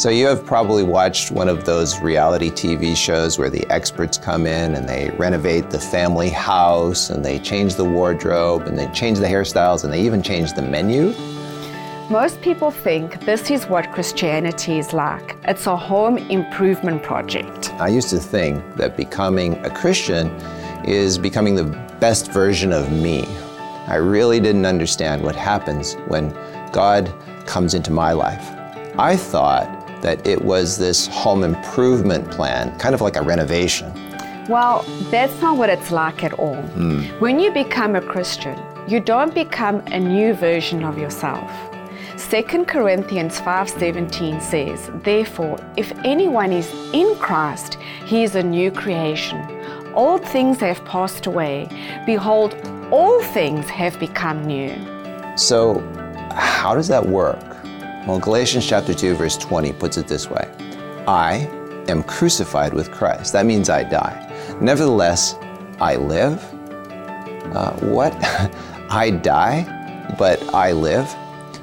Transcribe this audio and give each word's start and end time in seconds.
So, 0.00 0.08
you 0.08 0.28
have 0.28 0.46
probably 0.46 0.82
watched 0.82 1.30
one 1.30 1.46
of 1.46 1.66
those 1.66 2.00
reality 2.00 2.48
TV 2.48 2.96
shows 2.96 3.38
where 3.38 3.50
the 3.50 3.70
experts 3.70 4.16
come 4.16 4.46
in 4.46 4.74
and 4.74 4.88
they 4.88 5.10
renovate 5.18 5.68
the 5.68 5.78
family 5.78 6.30
house 6.30 7.10
and 7.10 7.22
they 7.22 7.38
change 7.38 7.74
the 7.74 7.84
wardrobe 7.84 8.62
and 8.62 8.78
they 8.78 8.86
change 8.92 9.18
the 9.18 9.26
hairstyles 9.26 9.84
and 9.84 9.92
they 9.92 10.00
even 10.00 10.22
change 10.22 10.54
the 10.54 10.62
menu. 10.62 11.14
Most 12.08 12.40
people 12.40 12.70
think 12.70 13.26
this 13.26 13.50
is 13.50 13.66
what 13.66 13.92
Christianity 13.92 14.78
is 14.78 14.94
like. 14.94 15.36
It's 15.44 15.66
a 15.66 15.76
home 15.76 16.16
improvement 16.16 17.02
project. 17.02 17.70
I 17.74 17.88
used 17.88 18.08
to 18.08 18.18
think 18.18 18.76
that 18.76 18.96
becoming 18.96 19.62
a 19.66 19.68
Christian 19.68 20.28
is 20.82 21.18
becoming 21.18 21.56
the 21.56 21.64
best 22.00 22.32
version 22.32 22.72
of 22.72 22.90
me. 22.90 23.26
I 23.86 23.96
really 23.96 24.40
didn't 24.40 24.64
understand 24.64 25.22
what 25.22 25.36
happens 25.36 25.92
when 26.06 26.30
God 26.72 27.12
comes 27.44 27.74
into 27.74 27.90
my 27.90 28.12
life. 28.12 28.50
I 28.98 29.14
thought 29.14 29.79
that 30.02 30.26
it 30.26 30.42
was 30.42 30.78
this 30.78 31.06
home 31.08 31.44
improvement 31.44 32.30
plan, 32.30 32.76
kind 32.78 32.94
of 32.94 33.00
like 33.00 33.16
a 33.16 33.22
renovation. 33.22 33.92
Well, 34.48 34.84
that's 35.10 35.40
not 35.40 35.56
what 35.56 35.70
it's 35.70 35.90
like 35.90 36.24
at 36.24 36.32
all. 36.32 36.56
Hmm. 36.56 37.02
When 37.20 37.38
you 37.38 37.52
become 37.52 37.94
a 37.94 38.00
Christian, 38.00 38.58
you 38.88 38.98
don't 38.98 39.34
become 39.34 39.76
a 39.86 40.00
new 40.00 40.34
version 40.34 40.84
of 40.84 40.98
yourself. 40.98 41.50
2 42.16 42.66
Corinthians 42.66 43.40
5:17 43.40 44.40
says, 44.40 44.90
"Therefore, 45.04 45.56
if 45.76 45.92
anyone 46.04 46.52
is 46.52 46.68
in 46.92 47.14
Christ, 47.16 47.78
he 48.04 48.22
is 48.22 48.34
a 48.34 48.42
new 48.42 48.70
creation. 48.70 49.40
Old 49.94 50.24
things 50.24 50.60
have 50.60 50.84
passed 50.84 51.26
away; 51.26 51.68
behold, 52.06 52.54
all 52.90 53.20
things 53.20 53.68
have 53.70 53.98
become 53.98 54.44
new." 54.44 54.72
So, 55.36 55.82
how 56.34 56.74
does 56.74 56.88
that 56.88 57.08
work? 57.08 57.38
Well, 58.06 58.18
Galatians 58.18 58.66
chapter 58.66 58.94
2 58.94 59.14
verse 59.14 59.36
20 59.36 59.74
puts 59.74 59.98
it 59.98 60.08
this 60.08 60.30
way. 60.30 60.48
I 61.06 61.48
am 61.86 62.02
crucified 62.02 62.72
with 62.72 62.90
Christ. 62.90 63.34
That 63.34 63.44
means 63.44 63.68
I 63.68 63.82
die. 63.84 64.56
Nevertheless, 64.58 65.34
I 65.80 65.96
live. 65.96 66.42
Uh, 67.54 67.72
what? 67.80 68.14
I 68.90 69.10
die, 69.10 70.14
but 70.18 70.42
I 70.54 70.72
live? 70.72 71.14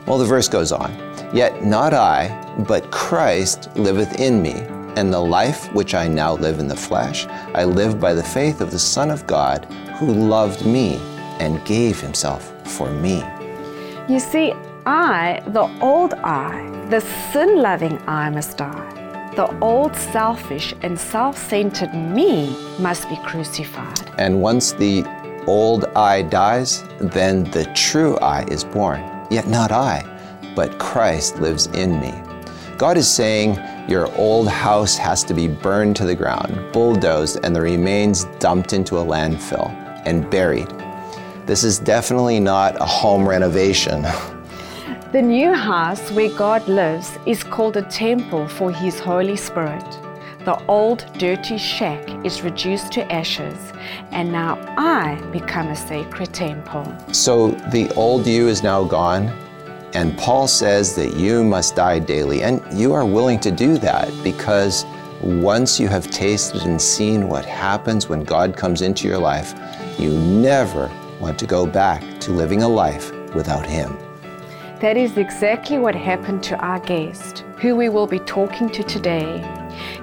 Well, 0.06 0.20
the 0.20 0.25
verse 0.25 0.47
goes 0.47 0.72
on. 0.72 0.92
Yet 1.34 1.66
not 1.66 1.95
I, 1.95 2.30
but 2.67 2.92
Christ 2.92 3.75
liveth 3.75 4.19
in 4.19 4.40
me. 4.42 4.53
And 4.95 5.12
the 5.12 5.19
life 5.19 5.73
which 5.73 5.95
I 5.95 6.08
now 6.08 6.36
live 6.36 6.59
in 6.59 6.67
the 6.67 6.75
flesh, 6.75 7.25
I 7.56 7.64
live 7.64 8.00
by 8.00 8.14
the 8.14 8.23
faith 8.23 8.62
of 8.62 8.69
the 8.69 8.80
Son 8.80 9.09
of 9.09 9.25
God, 9.25 9.66
who 9.97 10.14
loved 10.14 10.66
me 10.67 10.97
and 11.40 11.64
gave 11.66 12.00
himself 12.00 12.53
for 12.67 12.92
me. 12.92 13.23
You 14.08 14.19
see, 14.19 14.53
I, 14.88 15.44
the 15.48 15.70
old 15.82 16.14
I, 16.14 16.88
the 16.90 17.02
sin 17.02 17.62
loving 17.62 18.00
I, 18.08 18.30
must 18.30 18.58
die. 18.58 19.34
The 19.36 19.54
old 19.60 19.94
selfish 19.98 20.74
and 20.82 20.98
self 20.98 21.38
centered 21.38 21.94
me 21.94 22.56
must 22.80 23.10
be 23.10 23.18
crucified. 23.18 24.10
And 24.18 24.42
once 24.42 24.72
the 24.72 25.04
old 25.46 25.84
I 25.98 26.22
dies, 26.22 26.86
then 27.02 27.44
the 27.52 27.66
true 27.76 28.16
I 28.20 28.46
is 28.46 28.64
born. 28.64 29.02
Yet 29.30 29.50
not 29.50 29.74
I, 29.74 30.06
but 30.56 30.80
Christ 30.80 31.40
lives 31.40 31.66
in 31.68 32.00
me. 32.00 32.14
God 32.78 32.96
is 32.96 33.14
saying 33.14 33.60
your 33.90 34.10
old 34.16 34.48
house 34.48 34.96
has 34.96 35.22
to 35.26 35.34
be 35.34 35.50
burned 35.50 35.98
to 35.98 36.06
the 36.06 36.16
ground, 36.16 36.72
bulldozed, 36.72 37.42
and 37.44 37.54
the 37.54 37.60
remains 37.60 38.24
dumped 38.40 38.72
into 38.72 39.00
a 39.00 39.04
landfill 39.04 39.70
and 40.06 40.30
buried. 40.30 40.70
This 41.46 41.66
is 41.66 41.78
definitely 41.78 42.40
not 42.40 42.80
a 42.80 42.86
home 42.86 43.28
renovation. 43.28 44.08
The 45.13 45.22
new 45.22 45.53
house 45.53 46.11
where 46.11 46.30
God 46.30 46.67
lives 46.67 47.17
is 47.25 47.41
called 47.41 47.77
a 47.77 47.81
temple 47.81 48.45
for 48.50 48.73
His 48.73 49.00
Holy 49.00 49.38
Spirit. 49.38 49.86
The 50.44 50.61
old 50.66 51.05
dirty 51.17 51.58
shack 51.58 52.25
is 52.25 52.41
reduced 52.41 52.91
to 52.91 53.09
ashes, 53.09 53.72
and 54.11 54.33
now 54.33 54.59
I 54.78 55.16
become 55.31 55.69
a 55.69 55.78
sacred 55.78 56.34
temple. 56.34 56.94
So 57.13 57.51
the 57.72 57.90
old 57.96 58.28
you 58.28 58.50
is 58.50 58.63
now 58.63 58.84
gone, 58.84 59.29
and 59.94 60.17
Paul 60.17 60.46
says 60.46 60.94
that 60.97 61.13
you 61.16 61.41
must 61.41 61.78
die 61.78 62.00
daily. 62.00 62.44
And 62.44 62.62
you 62.78 62.91
are 62.91 63.06
willing 63.06 63.40
to 63.40 63.51
do 63.51 63.78
that 63.78 64.12
because 64.25 64.85
once 65.22 65.79
you 65.79 65.88
have 65.88 66.12
tasted 66.12 66.63
and 66.63 66.81
seen 66.81 67.29
what 67.29 67.46
happens 67.46 68.09
when 68.09 68.25
God 68.25 68.57
comes 68.57 68.81
into 68.81 69.07
your 69.07 69.19
life, 69.19 69.53
you 69.97 70.12
never 70.12 70.91
want 71.22 71.40
to 71.40 71.46
go 71.46 71.66
back 71.66 72.03
to 72.19 72.31
living 72.31 72.62
a 72.63 72.67
life 72.67 73.13
without 73.34 73.66
Him. 73.66 73.97
That 74.80 74.96
is 74.96 75.18
exactly 75.18 75.80
what 75.80 75.96
happened 75.96 76.44
to 76.44 76.58
our 76.60 76.80
guest, 76.80 77.40
who 77.60 77.76
we 77.76 77.90
will 77.90 78.06
be 78.06 78.20
talking 78.20 78.70
to 78.70 78.84
today. 78.84 79.40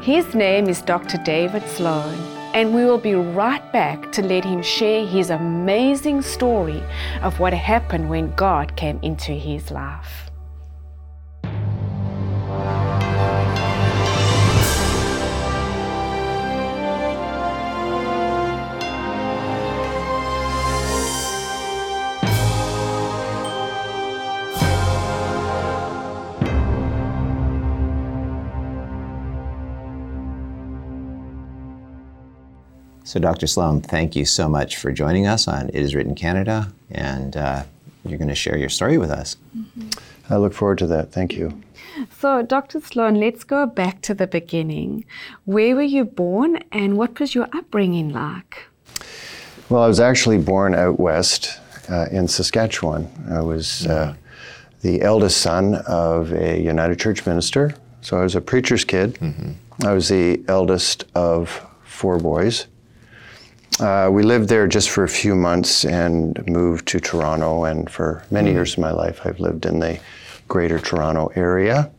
His 0.03 0.35
name 0.35 0.69
is 0.69 0.83
Dr. 0.83 1.17
David 1.19 1.62
Sloan, 1.69 2.19
and 2.55 2.75
we 2.75 2.85
will 2.85 2.99
be 2.99 3.15
right 3.15 3.62
back 3.73 4.11
to 4.11 4.23
let 4.23 4.45
him 4.45 4.62
share 4.62 5.07
his 5.07 5.31
amazing 5.31 6.23
story 6.23 6.83
of 7.23 7.39
what 7.39 7.55
happened 7.55 8.11
when 8.11 8.35
God 8.35 8.75
came 8.75 8.99
into 9.01 9.31
his 9.31 9.71
life. 9.71 10.24
So, 33.14 33.20
Dr. 33.20 33.47
Sloan, 33.47 33.80
thank 33.80 34.16
you 34.16 34.25
so 34.25 34.48
much 34.48 34.76
for 34.76 34.91
joining 34.91 35.25
us 35.25 35.47
on 35.47 35.69
It 35.69 35.76
Is 35.76 35.94
Written 35.94 36.16
Canada, 36.16 36.72
and 36.91 37.36
uh, 37.36 37.62
you're 38.04 38.19
going 38.19 38.26
to 38.26 38.34
share 38.34 38.58
your 38.58 38.69
story 38.69 38.98
with 38.98 39.12
us. 39.12 39.36
I 40.28 40.34
look 40.34 40.52
forward 40.52 40.78
to 40.78 40.88
that. 40.88 41.12
Thank 41.12 41.34
you. 41.34 41.62
So, 42.19 42.42
Dr. 42.42 42.80
Sloan, 42.80 43.14
let's 43.14 43.44
go 43.44 43.66
back 43.66 44.00
to 44.02 44.14
the 44.14 44.26
beginning. 44.26 45.04
Where 45.44 45.76
were 45.76 45.82
you 45.82 46.04
born 46.04 46.64
and 46.72 46.98
what 46.98 47.20
was 47.20 47.36
your 47.36 47.47
upbringing 47.52 48.12
like? 48.12 48.64
Well, 49.69 49.84
I 49.84 49.86
was 49.86 50.00
actually 50.00 50.38
born 50.38 50.75
out 50.75 50.98
west 50.98 51.60
uh, 51.88 52.06
in 52.10 52.26
Saskatchewan. 52.26 53.08
I 53.31 53.42
was 53.42 53.86
uh, 53.86 54.16
the 54.82 55.02
eldest 55.02 55.38
son 55.41 55.76
of 55.86 56.32
a 56.32 56.60
United 56.60 56.98
Church 56.98 57.25
minister, 57.25 57.76
so 58.00 58.19
I 58.19 58.25
was 58.25 58.34
a 58.34 58.41
preacher's 58.41 58.84
kid. 58.84 59.20
I 59.84 59.92
was 59.92 60.08
the 60.08 60.42
eldest 60.48 61.04
of 61.14 61.64
four 61.84 62.19
boys. 62.19 62.66
Uh, 63.81 64.09
we 64.11 64.23
lived 64.23 64.49
there 64.49 64.67
just 64.67 64.91
for 64.91 65.05
a 65.05 65.09
few 65.09 65.35
months 65.35 65.85
and 65.85 66.47
moved 66.47 66.87
to 66.89 67.01
Toronto, 67.01 67.65
and 67.65 67.91
for 67.91 68.25
many 68.31 68.53
years 68.53 68.75
of 68.75 68.79
my 68.79 68.93
life, 68.93 69.21
I've 69.25 69.41
lived 69.41 69.67
in 69.67 69.81
the 69.81 69.99
greater 70.49 70.79
Toronto 70.79 71.33
area. 71.35 71.91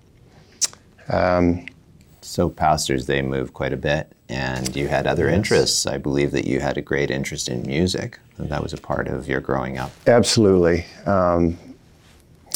So, 2.21 2.49
pastors, 2.49 3.05
they 3.05 3.21
move 3.21 3.53
quite 3.53 3.71
a 3.71 3.77
bit, 3.77 4.11
and 4.29 4.75
you 4.75 4.87
had 4.87 5.05
other 5.05 5.29
interests. 5.29 5.85
I 5.85 5.97
believe 5.97 6.31
that 6.31 6.45
you 6.45 6.59
had 6.59 6.77
a 6.77 6.81
great 6.81 7.11
interest 7.11 7.49
in 7.49 7.61
music. 7.61 8.19
That 8.39 8.63
was 8.63 8.73
a 8.73 8.77
part 8.77 9.07
of 9.07 9.27
your 9.27 9.41
growing 9.41 9.77
up. 9.77 9.91
Absolutely. 10.07 10.85
Um, 11.05 11.57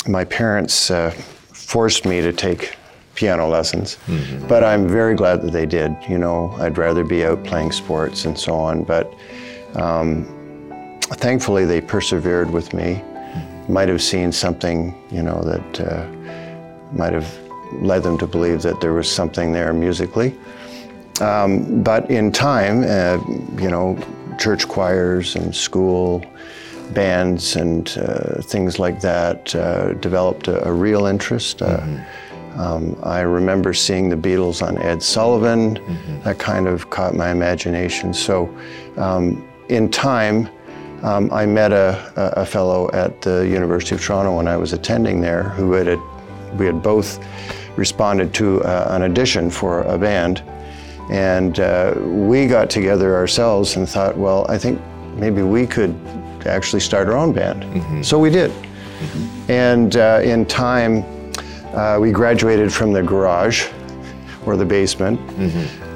my 0.08 0.26
parents 0.26 0.90
uh, 0.90 1.12
forced 1.54 2.06
me 2.06 2.20
to 2.22 2.34
take 2.34 2.76
piano 3.20 3.50
lessons, 3.50 3.98
but 4.48 4.64
I'm 4.64 4.88
very 4.88 5.14
glad 5.14 5.42
that 5.42 5.52
they 5.52 5.66
did. 5.66 5.94
You 6.08 6.18
know, 6.18 6.56
I'd 6.58 6.78
rather 6.78 7.04
be 7.04 7.26
out 7.26 7.44
playing 7.44 7.74
sports 7.74 8.24
and 8.24 8.40
so 8.40 8.54
on, 8.56 8.84
but 8.84 9.14
um, 9.76 10.26
thankfully 11.26 11.66
they 11.66 11.82
persevered 11.82 12.50
with 12.50 12.74
me. 12.74 13.04
Might 13.68 13.90
have 13.90 14.02
seen 14.02 14.32
something, 14.32 14.96
you 15.12 15.22
know, 15.22 15.42
that 15.42 15.82
uh, 15.82 16.08
might 16.94 17.12
have 17.12 17.30
led 17.82 18.04
them 18.04 18.18
to 18.20 18.26
believe 18.26 18.62
that 18.62 18.80
there 18.80 18.94
was 18.94 19.12
something 19.12 19.52
there 19.52 19.74
musically. 19.74 20.34
Um, 21.20 21.84
but 21.84 22.10
in 22.10 22.32
time, 22.32 22.84
uh, 22.88 23.18
you 23.62 23.70
know, 23.70 23.98
church 24.40 24.66
choirs 24.70 25.36
and 25.36 25.54
school 25.54 26.24
bands 26.94 27.58
and 27.58 27.98
uh, 27.98 28.42
things 28.42 28.80
like 28.80 29.02
that 29.02 29.54
uh, 29.56 29.94
developed 29.96 30.48
a, 30.48 30.66
a 30.66 30.72
real 30.72 31.06
interest. 31.06 31.62
Uh, 31.62 31.86
um, 32.58 32.96
I 33.04 33.22
remember 33.22 33.74
seeing 33.74 34.10
the 34.10 34.16
Beatles 34.16 34.66
on 34.66 34.78
Ed 34.78 35.02
Sullivan. 35.02 35.80
That 36.24 36.40
kind 36.40 36.68
of 36.68 36.90
caught 36.90 37.16
my 37.16 37.32
imagination. 37.32 38.14
So, 38.14 38.50
um, 38.98 39.48
in 39.70 39.90
time, 39.90 40.50
um, 41.04 41.32
I 41.32 41.46
met 41.46 41.72
a, 41.72 42.12
a 42.16 42.42
a 42.42 42.46
fellow 42.46 42.90
at 42.92 43.22
the 43.22 43.48
University 43.48 43.96
of 43.96 44.02
Toronto 44.02 44.36
when 44.36 44.48
I 44.48 44.58
was 44.58 44.74
attending 44.74 45.22
there 45.22 45.44
who 45.44 45.72
had, 45.74 46.00
we 46.58 46.66
had 46.66 46.82
both 46.82 47.20
responded 47.78 48.34
to 48.34 48.62
uh, 48.64 48.88
an 48.90 49.04
audition 49.04 49.50
for 49.50 49.84
a 49.84 49.98
band. 49.98 50.44
And 51.10 51.60
uh, 51.60 51.96
we 51.98 52.48
got 52.48 52.70
together 52.70 53.16
ourselves 53.16 53.78
and 53.78 53.88
thought, 53.88 54.18
well, 54.18 54.46
I 54.50 54.58
think 54.58 54.82
maybe 55.16 55.42
we 55.42 55.66
could 55.66 55.96
actually 56.46 56.82
start 56.82 57.08
our 57.08 57.18
own 57.18 57.34
band. 57.34 58.06
So 58.06 58.20
we 58.20 58.30
did. 58.30 58.52
And 59.48 59.96
uh, 59.96 60.20
in 60.24 60.46
time, 60.46 61.04
Uh, 61.80 61.98
we 61.98 62.12
graduated 62.12 62.74
from 62.74 62.92
the 62.92 63.02
garage 63.02 63.70
or 64.46 64.58
the 64.58 64.66
basement 64.66 65.18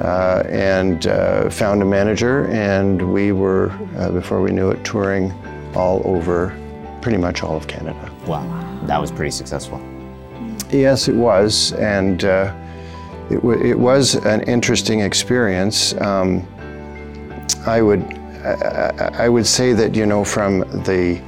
uh, 0.01 0.41
and 0.47 1.07
uh, 1.07 1.49
found 1.49 1.81
a 1.81 1.85
manager, 1.85 2.45
and 2.51 3.01
we 3.11 3.33
were, 3.33 3.69
uh, 3.97 4.09
before 4.09 4.41
we 4.41 4.49
knew 4.49 4.69
it, 4.71 4.81
touring 4.85 5.29
all 5.75 6.01
over 6.05 6.57
pretty 7.01 7.17
much 7.17 7.43
all 7.43 7.57
of 7.57 7.67
Canada. 7.67 8.09
Wow. 8.25 8.45
That 8.85 9.01
was 9.01 9.11
pretty 9.11 9.31
successful. 9.31 9.81
Yes, 10.71 11.09
it 11.09 11.15
was, 11.15 11.73
and 11.73 12.23
uh, 12.23 12.55
it, 13.29 13.35
w- 13.35 13.61
it 13.61 13.77
was 13.77 14.15
an 14.25 14.39
interesting 14.43 15.01
experience. 15.01 15.93
Um, 15.99 16.47
I 17.67 17.81
would, 17.81 18.03
I- 18.45 19.11
I 19.25 19.27
would 19.27 19.45
say 19.45 19.73
that 19.73 19.95
you 19.95 20.05
know 20.05 20.23
from 20.23 20.59
the 20.85 21.21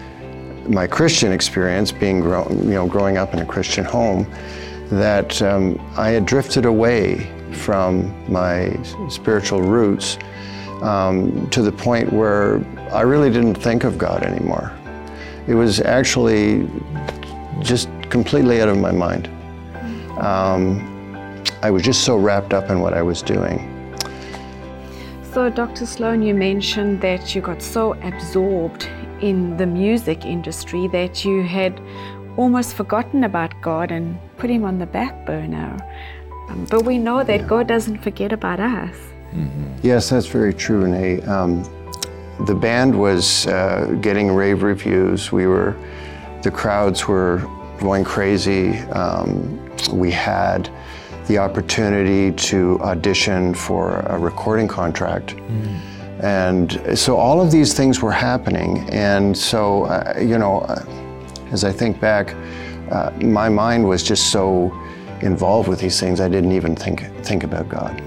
my 0.67 0.87
Christian 0.87 1.31
experience, 1.31 1.91
being 1.91 2.17
you 2.17 2.75
know 2.75 2.87
growing 2.87 3.17
up 3.17 3.33
in 3.33 3.39
a 3.39 3.45
Christian 3.45 3.85
home, 3.85 4.25
that 4.89 5.41
um, 5.41 5.79
I 5.97 6.09
had 6.09 6.25
drifted 6.25 6.65
away 6.65 7.31
from 7.51 8.13
my 8.31 8.77
spiritual 9.09 9.61
roots 9.61 10.17
um, 10.81 11.49
to 11.51 11.61
the 11.61 11.71
point 11.71 12.11
where 12.11 12.63
I 12.91 13.01
really 13.01 13.29
didn't 13.29 13.55
think 13.55 13.83
of 13.83 13.97
God 13.97 14.23
anymore. 14.23 14.71
It 15.47 15.55
was 15.55 15.79
actually 15.81 16.67
just 17.61 17.89
completely 18.09 18.61
out 18.61 18.69
of 18.69 18.77
my 18.77 18.91
mind. 18.91 19.27
Um, 20.19 21.43
I 21.61 21.71
was 21.71 21.83
just 21.83 22.03
so 22.03 22.17
wrapped 22.17 22.53
up 22.53 22.69
in 22.69 22.79
what 22.79 22.93
I 22.93 23.01
was 23.01 23.21
doing. 23.21 23.71
So, 25.33 25.49
Dr. 25.49 25.85
Sloan, 25.85 26.21
you 26.21 26.33
mentioned 26.33 27.01
that 27.01 27.35
you 27.35 27.41
got 27.41 27.61
so 27.61 27.93
absorbed 28.01 28.87
in 29.21 29.57
the 29.57 29.65
music 29.65 30.25
industry 30.25 30.87
that 30.89 31.25
you 31.25 31.43
had 31.43 31.79
almost 32.37 32.75
forgotten 32.75 33.23
about 33.23 33.53
God 33.61 33.91
and 33.91 34.17
put 34.37 34.49
him 34.49 34.63
on 34.63 34.79
the 34.79 34.85
back 34.85 35.25
burner. 35.25 35.77
Um, 36.49 36.65
but 36.69 36.83
we 36.83 36.97
know 36.97 37.23
that 37.23 37.47
God 37.47 37.67
doesn't 37.67 37.99
forget 37.99 38.31
about 38.31 38.59
us. 38.59 38.95
Yes, 39.81 40.09
that's 40.09 40.27
very 40.27 40.53
true, 40.53 40.83
Renee. 40.83 41.21
Um, 41.21 41.63
the 42.45 42.55
band 42.55 42.97
was 42.97 43.47
uh, 43.47 43.97
getting 44.01 44.31
rave 44.31 44.63
reviews. 44.63 45.31
We 45.31 45.47
were, 45.47 45.75
the 46.43 46.51
crowds 46.51 47.07
were 47.07 47.37
going 47.79 48.03
crazy. 48.03 48.77
Um, 48.91 49.59
we 49.91 50.11
had 50.11 50.69
the 51.27 51.37
opportunity 51.37 52.31
to 52.49 52.79
audition 52.81 53.53
for 53.53 53.99
a 54.01 54.17
recording 54.17 54.67
contract. 54.67 55.35
And 56.21 56.97
so 56.97 57.17
all 57.17 57.41
of 57.41 57.51
these 57.51 57.73
things 57.73 58.01
were 58.01 58.11
happening. 58.11 58.89
And 58.89 59.37
so, 59.37 59.83
uh, 59.83 60.15
you 60.19 60.37
know, 60.37 60.59
uh, 60.61 60.83
as 61.51 61.63
I 61.63 61.71
think 61.71 61.99
back, 61.99 62.33
uh, 62.91 63.11
my 63.21 63.49
mind 63.49 63.87
was 63.87 64.03
just 64.03 64.31
so 64.31 64.71
involved 65.21 65.67
with 65.67 65.79
these 65.79 65.99
things, 65.99 66.19
I 66.19 66.29
didn't 66.29 66.51
even 66.51 66.75
think, 66.75 67.03
think 67.23 67.43
about 67.43 67.67
God. 67.69 68.01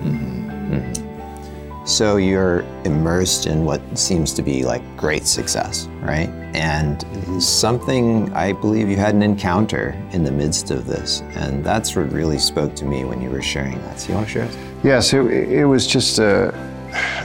So 1.88 2.19
you're 2.19 2.66
immersed 2.84 3.46
in 3.46 3.64
what 3.64 3.81
seems 3.99 4.34
to 4.34 4.43
be 4.43 4.62
like 4.62 4.82
great 4.94 5.26
success, 5.26 5.87
right? 6.02 6.28
And 6.55 7.02
something 7.43 8.31
I 8.34 8.52
believe 8.52 8.90
you 8.90 8.96
had 8.96 9.14
an 9.14 9.22
encounter 9.22 9.96
in 10.12 10.22
the 10.22 10.31
midst 10.31 10.70
of 10.70 10.87
this, 10.87 11.22
and 11.34 11.64
that's 11.64 11.96
what 11.96 12.12
really 12.12 12.38
spoke 12.38 12.76
to 12.76 12.84
me 12.84 13.06
when 13.06 13.22
you 13.22 13.31
were 13.31 13.40
sharing 13.40 13.78
that. 13.84 14.00
So 14.00 14.08
you 14.10 14.14
want 14.16 14.26
to 14.26 14.32
share 14.32 14.44
it? 14.44 14.58
Yes, 14.84 15.14
it, 15.14 15.20
it 15.20 15.64
was 15.64 15.87
just 15.87 16.19
a, 16.19 16.49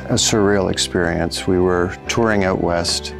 a 0.09 0.15
surreal 0.15 0.71
experience. 0.71 1.47
We 1.47 1.59
were 1.59 1.95
touring 2.07 2.43
out 2.43 2.61
west. 2.61 3.15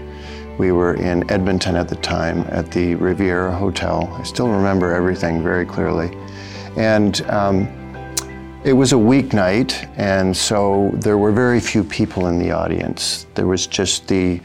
We 0.57 0.72
were 0.72 0.95
in 0.95 1.30
Edmonton 1.31 1.75
at 1.75 1.90
the 1.90 1.95
time 1.95 2.45
at 2.50 2.72
the 2.72 2.95
Riviera 2.95 3.56
Hotel. 3.56 4.07
I 4.19 4.24
still 4.24 4.50
remember 4.50 4.94
everything 4.94 5.42
very 5.42 5.66
clearly. 5.66 6.16
And 6.78 7.22
um, 7.30 7.68
it 8.63 8.74
was 8.74 8.94
a 8.94 8.98
weeknight, 8.98 9.90
and 9.98 10.36
so 10.36 10.92
there 10.94 11.18
were 11.18 11.31
very 11.31 11.60
few 11.60 11.84
people 11.84 12.28
in 12.28 12.40
the 12.40 12.51
audience. 12.51 13.25
There 13.36 13.48
was 13.48 13.68
just 13.68 14.07
the, 14.07 14.39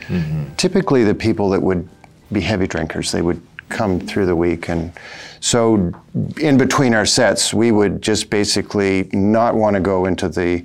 typically 0.57 1.05
the 1.05 1.15
people 1.15 1.51
that 1.51 1.63
would 1.63 1.89
be 2.33 2.41
heavy 2.41 2.67
drinkers. 2.67 3.13
They 3.13 3.23
would 3.23 3.41
come 3.69 4.01
through 4.01 4.27
the 4.27 4.35
week. 4.35 4.71
And 4.71 4.93
so 5.41 5.93
in 6.41 6.59
between 6.59 6.95
our 6.95 7.07
sets, 7.07 7.55
we 7.55 7.71
would 7.71 8.03
just 8.03 8.29
basically 8.31 9.09
not 9.13 9.55
want 9.55 9.75
to 9.75 9.81
go 9.81 10.07
into 10.07 10.29
the 10.29 10.65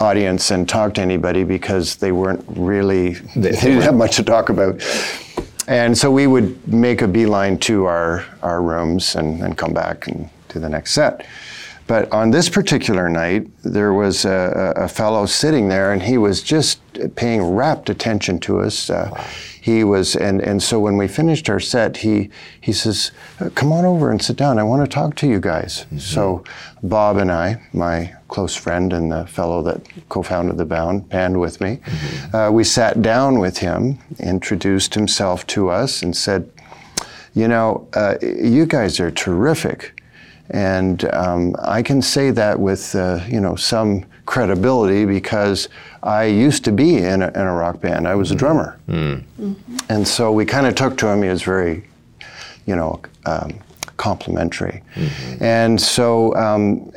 audience 0.00 0.50
and 0.50 0.68
talk 0.68 0.94
to 0.94 1.00
anybody 1.00 1.44
because 1.44 1.96
they 1.96 2.12
weren't 2.12 2.44
really, 2.48 3.14
they, 3.36 3.50
didn't 3.50 3.82
have 3.82 3.94
much 3.94 4.16
to 4.16 4.22
talk 4.22 4.48
about. 4.48 4.80
And 5.66 5.96
so 5.96 6.10
we 6.10 6.26
would 6.26 6.66
make 6.66 7.02
a 7.02 7.08
beeline 7.08 7.58
to 7.58 7.84
our, 7.84 8.24
our 8.42 8.62
rooms 8.62 9.16
and, 9.16 9.42
and 9.42 9.58
come 9.58 9.74
back 9.74 10.06
and 10.06 10.30
do 10.48 10.60
the 10.60 10.68
next 10.68 10.92
set. 10.92 11.26
But 11.86 12.12
on 12.12 12.30
this 12.30 12.50
particular 12.50 13.08
night, 13.08 13.48
there 13.62 13.94
was 13.94 14.26
a, 14.26 14.74
a 14.76 14.88
fellow 14.88 15.24
sitting 15.24 15.68
there, 15.68 15.92
and 15.92 16.02
he 16.02 16.18
was 16.18 16.42
just 16.42 16.80
paying 17.16 17.42
rapt 17.42 17.88
attention 17.88 18.38
to 18.40 18.60
us. 18.60 18.90
Uh, 18.90 19.10
He 19.60 19.84
was, 19.84 20.16
and, 20.16 20.40
and 20.40 20.62
so 20.62 20.80
when 20.80 20.96
we 20.96 21.08
finished 21.08 21.50
our 21.50 21.60
set, 21.60 21.98
he 21.98 22.30
he 22.60 22.72
says, 22.72 23.10
"Come 23.54 23.72
on 23.72 23.84
over 23.84 24.10
and 24.10 24.22
sit 24.22 24.36
down. 24.36 24.58
I 24.58 24.62
want 24.62 24.82
to 24.82 24.94
talk 24.94 25.14
to 25.16 25.26
you 25.26 25.40
guys." 25.40 25.84
So 25.98 26.42
Bob 26.82 27.18
and 27.18 27.30
I, 27.30 27.60
my 27.72 28.14
close 28.28 28.54
friend 28.54 28.92
and 28.92 29.10
the 29.10 29.26
fellow 29.26 29.62
that 29.62 29.80
co-founded 30.08 30.56
the 30.56 30.64
band, 30.64 31.08
band 31.08 31.40
with 31.40 31.60
me, 31.60 31.80
uh, 32.32 32.50
we 32.52 32.62
sat 32.62 33.02
down 33.02 33.38
with 33.38 33.58
him, 33.58 33.98
introduced 34.20 34.94
himself 34.94 35.46
to 35.48 35.70
us, 35.70 36.02
and 36.02 36.16
said, 36.16 36.48
"You 37.34 37.48
know, 37.48 37.88
uh, 37.94 38.14
you 38.22 38.66
guys 38.66 39.00
are 39.00 39.10
terrific." 39.10 40.00
And 40.50 41.04
um, 41.12 41.54
I 41.58 41.82
can 41.82 42.00
say 42.00 42.30
that 42.30 42.58
with 42.58 42.94
uh, 42.94 43.20
you 43.28 43.40
know 43.40 43.56
some 43.56 44.04
credibility 44.26 45.04
because 45.06 45.68
I 46.02 46.24
used 46.24 46.64
to 46.64 46.72
be 46.72 46.98
in 46.98 47.22
a, 47.22 47.28
in 47.28 47.40
a 47.40 47.54
rock 47.54 47.80
band. 47.80 48.06
I 48.06 48.14
was 48.14 48.30
a 48.30 48.34
drummer, 48.34 48.78
and 49.88 50.06
so 50.06 50.32
we 50.32 50.44
kind 50.44 50.66
of 50.66 50.74
took 50.74 50.96
to 50.98 51.08
him. 51.08 51.22
He 51.22 51.28
was 51.28 51.42
very, 51.42 51.84
you 52.66 52.76
know, 52.76 53.00
um, 53.26 53.58
complimentary. 53.96 54.82
And 55.40 55.80
so 55.80 56.34
um, 56.36 56.92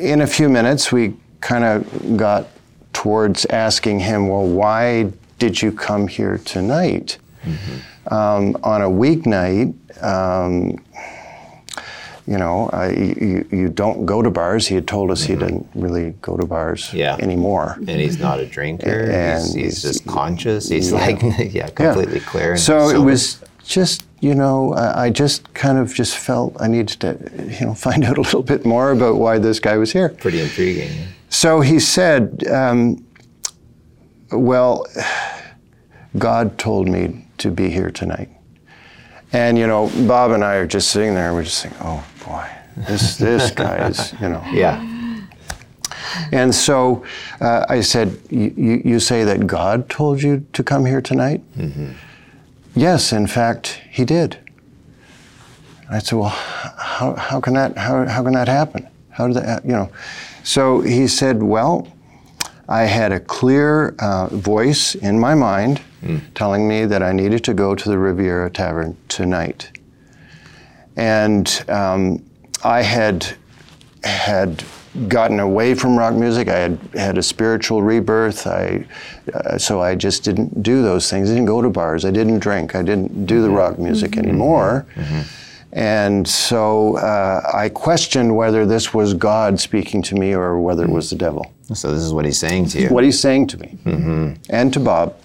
in 0.00 0.22
a 0.22 0.26
few 0.26 0.48
minutes, 0.48 0.90
we 0.90 1.14
kind 1.40 1.64
of 1.64 2.16
got 2.16 2.48
towards 2.92 3.44
asking 3.46 4.00
him, 4.00 4.28
well, 4.28 4.46
why 4.46 5.12
did 5.38 5.60
you 5.60 5.72
come 5.72 6.08
here 6.08 6.38
tonight? 6.38 7.18
Um, 8.08 8.56
on 8.62 8.82
a 8.82 8.88
weeknight, 8.88 9.74
um, 10.02 10.82
you 12.26 12.38
know, 12.38 12.68
I, 12.72 12.90
you, 12.90 13.48
you 13.50 13.68
don't 13.68 14.04
go 14.06 14.22
to 14.22 14.30
bars. 14.30 14.66
He 14.66 14.74
had 14.74 14.86
told 14.86 15.10
us 15.10 15.22
he 15.22 15.34
didn't 15.34 15.66
really 15.74 16.10
go 16.20 16.36
to 16.36 16.46
bars 16.46 16.92
Yeah. 16.92 17.16
anymore. 17.18 17.76
And 17.78 17.88
he's 17.88 18.18
not 18.18 18.40
a 18.40 18.46
drinker. 18.46 19.10
And 19.10 19.42
he's, 19.42 19.54
he's 19.54 19.82
just 19.82 20.06
conscious. 20.06 20.68
He's 20.68 20.92
yeah. 20.92 20.98
like, 20.98 21.22
yeah, 21.52 21.68
completely 21.70 22.20
clear. 22.20 22.52
And 22.52 22.60
So 22.60 22.90
it 22.90 22.98
was 22.98 23.40
just, 23.70 24.04
you 24.20 24.34
know, 24.34 24.74
I 24.74 25.04
I 25.06 25.10
just 25.10 25.52
kind 25.54 25.78
of 25.78 25.94
just 25.94 26.16
felt 26.16 26.56
I 26.60 26.66
needed 26.68 27.00
to, 27.00 27.08
you 27.60 27.66
know, 27.66 27.74
find 27.88 28.04
out 28.04 28.18
a 28.18 28.20
little 28.20 28.42
bit 28.42 28.64
more 28.66 28.90
about 28.90 29.16
why 29.16 29.38
this 29.38 29.60
guy 29.60 29.76
was 29.78 29.92
here. 29.92 30.08
pretty 30.08 30.40
intriguing. 30.40 30.90
So 31.28 31.60
he 31.60 31.78
said, 31.80 32.44
um, 32.48 33.04
Well, 34.32 34.84
God 36.18 36.58
told 36.58 36.88
me 36.88 37.24
to 37.38 37.50
be 37.50 37.70
here 37.70 37.90
tonight. 37.90 38.28
And, 39.32 39.56
you 39.56 39.66
know, 39.66 39.88
Bob 40.08 40.32
and 40.32 40.44
I 40.44 40.54
are 40.56 40.66
just 40.66 40.88
sitting 40.90 41.14
there 41.14 41.32
we're 41.32 41.44
just 41.44 41.58
saying, 41.58 41.74
Oh 41.80 42.02
boy, 42.26 42.46
this, 42.88 43.16
this 43.16 43.50
guy 43.64 43.88
is, 43.88 44.12
you 44.20 44.28
know. 44.28 44.42
Yeah. 44.52 44.78
And 46.32 46.52
so 46.54 47.04
uh, 47.40 47.64
I 47.68 47.82
said, 47.82 48.18
"You- 48.30 48.82
say 48.98 49.22
that 49.24 49.46
God 49.46 49.88
told 49.88 50.22
you 50.22 50.44
to 50.52 50.62
come 50.64 50.84
here 50.86 51.00
tonight? 51.00 51.40
Yes, 52.74 53.12
in 53.12 53.26
fact, 53.26 53.80
He 53.90 54.04
did. 54.04 54.38
I 55.90 55.98
said, 55.98 56.18
well, 56.18 56.28
how, 56.28 57.16
how 57.16 57.40
can 57.40 57.54
that 57.54 57.76
how, 57.76 58.06
how 58.06 58.22
can 58.22 58.32
that 58.34 58.46
happen? 58.46 58.88
How 59.10 59.26
did 59.26 59.36
that 59.38 59.64
you 59.64 59.72
know? 59.72 59.90
So 60.44 60.80
he 60.80 61.08
said, 61.08 61.42
well, 61.42 61.88
I 62.68 62.82
had 62.84 63.10
a 63.10 63.18
clear 63.18 63.96
uh, 63.98 64.28
voice 64.28 64.94
in 64.94 65.18
my 65.18 65.34
mind 65.34 65.80
telling 66.34 66.66
me 66.68 66.86
that 66.86 67.02
I 67.02 67.12
needed 67.12 67.42
to 67.44 67.54
go 67.54 67.74
to 67.74 67.88
the 67.88 67.98
Riviera 67.98 68.48
Tavern 68.50 68.96
tonight, 69.08 69.70
and 70.96 71.64
um, 71.68 72.24
I 72.64 72.82
had 72.82 73.36
had 74.04 74.64
gotten 75.08 75.38
away 75.40 75.74
from 75.74 75.96
rock 75.96 76.14
music. 76.14 76.48
I 76.48 76.58
had 76.58 76.78
had 76.94 77.18
a 77.18 77.22
spiritual 77.22 77.82
rebirth. 77.82 78.46
I 78.46 78.84
uh, 79.32 79.56
so 79.58 79.80
I 79.80 79.94
just 79.94 80.24
didn't 80.24 80.62
do 80.62 80.82
those 80.82 81.08
things. 81.08 81.30
I 81.30 81.34
didn't 81.34 81.46
go 81.46 81.62
to 81.62 81.70
bars. 81.70 82.04
I 82.04 82.10
didn't 82.10 82.40
drink. 82.40 82.74
I 82.74 82.82
didn't 82.82 83.26
do 83.26 83.40
the 83.42 83.50
rock 83.50 83.78
music 83.78 84.16
anymore. 84.16 84.86
And 85.72 86.26
so 86.26 86.96
uh, 86.96 87.42
I 87.54 87.68
questioned 87.68 88.34
whether 88.36 88.66
this 88.66 88.92
was 88.92 89.14
God 89.14 89.60
speaking 89.60 90.02
to 90.02 90.16
me 90.16 90.34
or 90.34 90.58
whether 90.60 90.82
it 90.84 90.90
was 90.90 91.10
the 91.10 91.16
devil. 91.16 91.52
So 91.74 91.92
this 91.92 92.02
is 92.02 92.12
what 92.12 92.24
he's 92.24 92.38
saying 92.40 92.66
to 92.70 92.80
you. 92.82 92.88
What 92.88 93.04
he's 93.04 93.20
saying 93.20 93.46
to 93.48 93.58
me 93.58 93.78
and 94.50 94.72
to 94.72 94.80
Bob. 94.80 95.16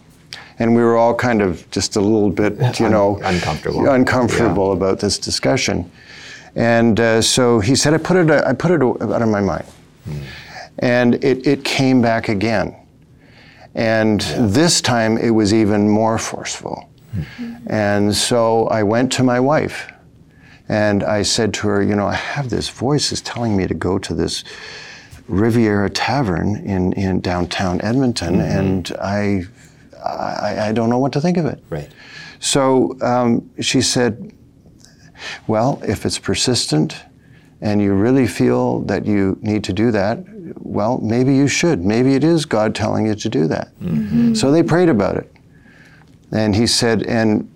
And 0.60 0.74
we 0.76 0.84
were 0.84 0.96
all 0.96 1.14
kind 1.16 1.42
of 1.42 1.70
just 1.72 1.96
a 1.96 2.00
little 2.00 2.30
bit, 2.30 2.54
you 2.80 2.86
Un- 2.86 2.92
know, 2.92 3.20
uncomfortable. 3.24 3.90
uncomfortable 3.90 4.72
about 4.72 5.00
this 5.00 5.18
discussion. 5.18 5.90
And 6.56 7.00
uh, 7.00 7.22
so 7.22 7.60
he 7.60 7.76
said, 7.76 7.94
I 7.94 7.98
put 7.98 8.18
it, 8.18 8.32
I 8.32 8.54
put 8.54 8.72
it 8.72 8.82
out 8.82 9.22
of 9.22 9.30
my 9.30 9.42
mind. 9.42 9.66
And 10.80 11.24
it, 11.24 11.46
it 11.48 11.64
came 11.64 12.02
back 12.02 12.30
again. 12.30 12.76
And 13.74 14.22
this 14.40 14.82
time 14.82 15.18
it 15.18 15.32
was 15.32 15.54
even 15.54 15.90
more 15.90 16.18
forceful. 16.18 16.90
And 17.68 18.14
so 18.16 18.68
I 18.68 18.84
went 18.84 19.12
to 19.14 19.24
my 19.24 19.40
wife 19.40 19.92
and 20.68 21.04
I 21.04 21.22
said 21.22 21.54
to 21.56 21.68
her, 21.68 21.82
You 21.82 21.96
know, 21.96 22.08
I 22.08 22.16
have 22.16 22.50
this 22.50 22.70
voice 22.70 23.12
is 23.12 23.22
telling 23.22 23.56
me 23.56 23.68
to 23.68 23.74
go 23.74 23.98
to 24.00 24.14
this 24.14 24.44
Riviera 25.28 25.90
Tavern 25.90 26.56
in, 26.58 26.94
in 26.94 27.20
downtown 27.22 27.82
Edmonton, 27.82 28.42
and 28.42 28.92
I, 29.02 29.44
I, 30.04 30.68
I 30.68 30.72
don't 30.72 30.90
know 30.90 31.00
what 31.00 31.14
to 31.14 31.22
think 31.22 31.38
of 31.38 31.46
it. 31.46 31.64
Right. 31.70 31.90
So 32.40 32.96
um, 33.02 33.50
she 33.60 33.82
said, 33.82 34.34
Well, 35.48 35.82
if 35.88 36.06
it's 36.06 36.20
persistent 36.20 36.96
and 37.62 37.82
you 37.82 37.94
really 37.94 38.28
feel 38.28 38.82
that 38.82 39.06
you 39.06 39.38
need 39.42 39.64
to 39.66 39.74
do 39.74 39.92
that, 39.92 40.20
well, 40.58 41.00
maybe 41.00 41.36
you 41.36 41.48
should. 41.48 41.84
Maybe 41.84 42.14
it 42.14 42.24
is 42.24 42.46
God 42.46 42.76
telling 42.76 43.06
you 43.06 43.16
to 43.16 43.30
do 43.30 43.48
that. 43.48 43.78
Mm-hmm. 43.80 44.34
So 44.34 44.52
they 44.52 44.64
prayed 44.64 44.90
about 44.90 45.18
it. 45.18 45.32
And 46.32 46.56
he 46.56 46.68
said, 46.68 47.04
And 47.04 47.52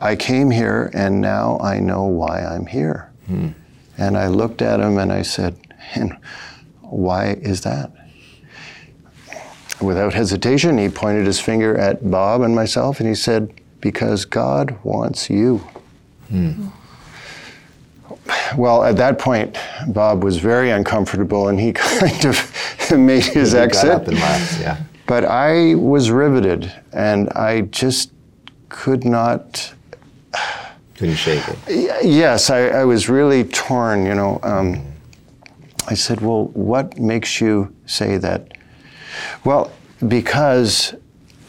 I 0.00 0.16
came 0.16 0.50
here 0.50 0.90
and 0.94 1.20
now 1.20 1.58
I 1.60 1.80
know 1.80 2.04
why 2.04 2.44
I'm 2.44 2.66
here. 2.66 3.10
Hmm. 3.26 3.48
And 3.96 4.16
I 4.16 4.28
looked 4.28 4.62
at 4.62 4.80
him 4.80 4.98
and 4.98 5.12
I 5.12 5.22
said, 5.22 5.56
And 5.94 6.16
why 6.80 7.32
is 7.40 7.62
that? 7.62 7.92
Without 9.80 10.14
hesitation, 10.14 10.78
he 10.78 10.88
pointed 10.88 11.26
his 11.26 11.38
finger 11.38 11.76
at 11.76 12.10
Bob 12.10 12.40
and 12.42 12.54
myself 12.54 13.00
and 13.00 13.08
he 13.08 13.14
said, 13.14 13.52
Because 13.80 14.24
God 14.24 14.78
wants 14.82 15.28
you. 15.28 15.58
Hmm. 16.28 16.68
Well, 18.56 18.82
at 18.84 18.96
that 18.96 19.18
point, 19.18 19.56
Bob 19.88 20.22
was 20.22 20.38
very 20.38 20.70
uncomfortable 20.70 21.48
and 21.48 21.58
he 21.58 21.72
kind 21.74 22.24
of 22.24 22.98
made 22.98 23.24
his 23.24 23.52
You 23.52 23.60
exit. 23.60 23.84
Got 23.84 24.02
up 24.02 24.08
and 24.08 24.16
left. 24.18 24.60
Yeah. 24.60 24.80
But 25.06 25.24
I 25.24 25.74
was 25.74 26.10
riveted 26.10 26.72
and 26.92 27.30
I 27.30 27.62
just 27.62 28.12
could 28.68 29.04
not. 29.04 29.72
Couldn't 30.96 31.16
shake 31.16 31.42
it. 31.48 32.04
Yes, 32.04 32.50
I, 32.50 32.68
I 32.68 32.84
was 32.84 33.08
really 33.08 33.44
torn, 33.44 34.04
you 34.04 34.14
know. 34.14 34.40
Um, 34.42 34.84
I 35.86 35.94
said, 35.94 36.20
Well, 36.20 36.46
what 36.48 36.98
makes 36.98 37.40
you 37.40 37.74
say 37.86 38.18
that? 38.18 38.52
Well, 39.44 39.72
because 40.06 40.94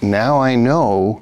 now 0.01 0.39
I 0.39 0.55
know 0.55 1.21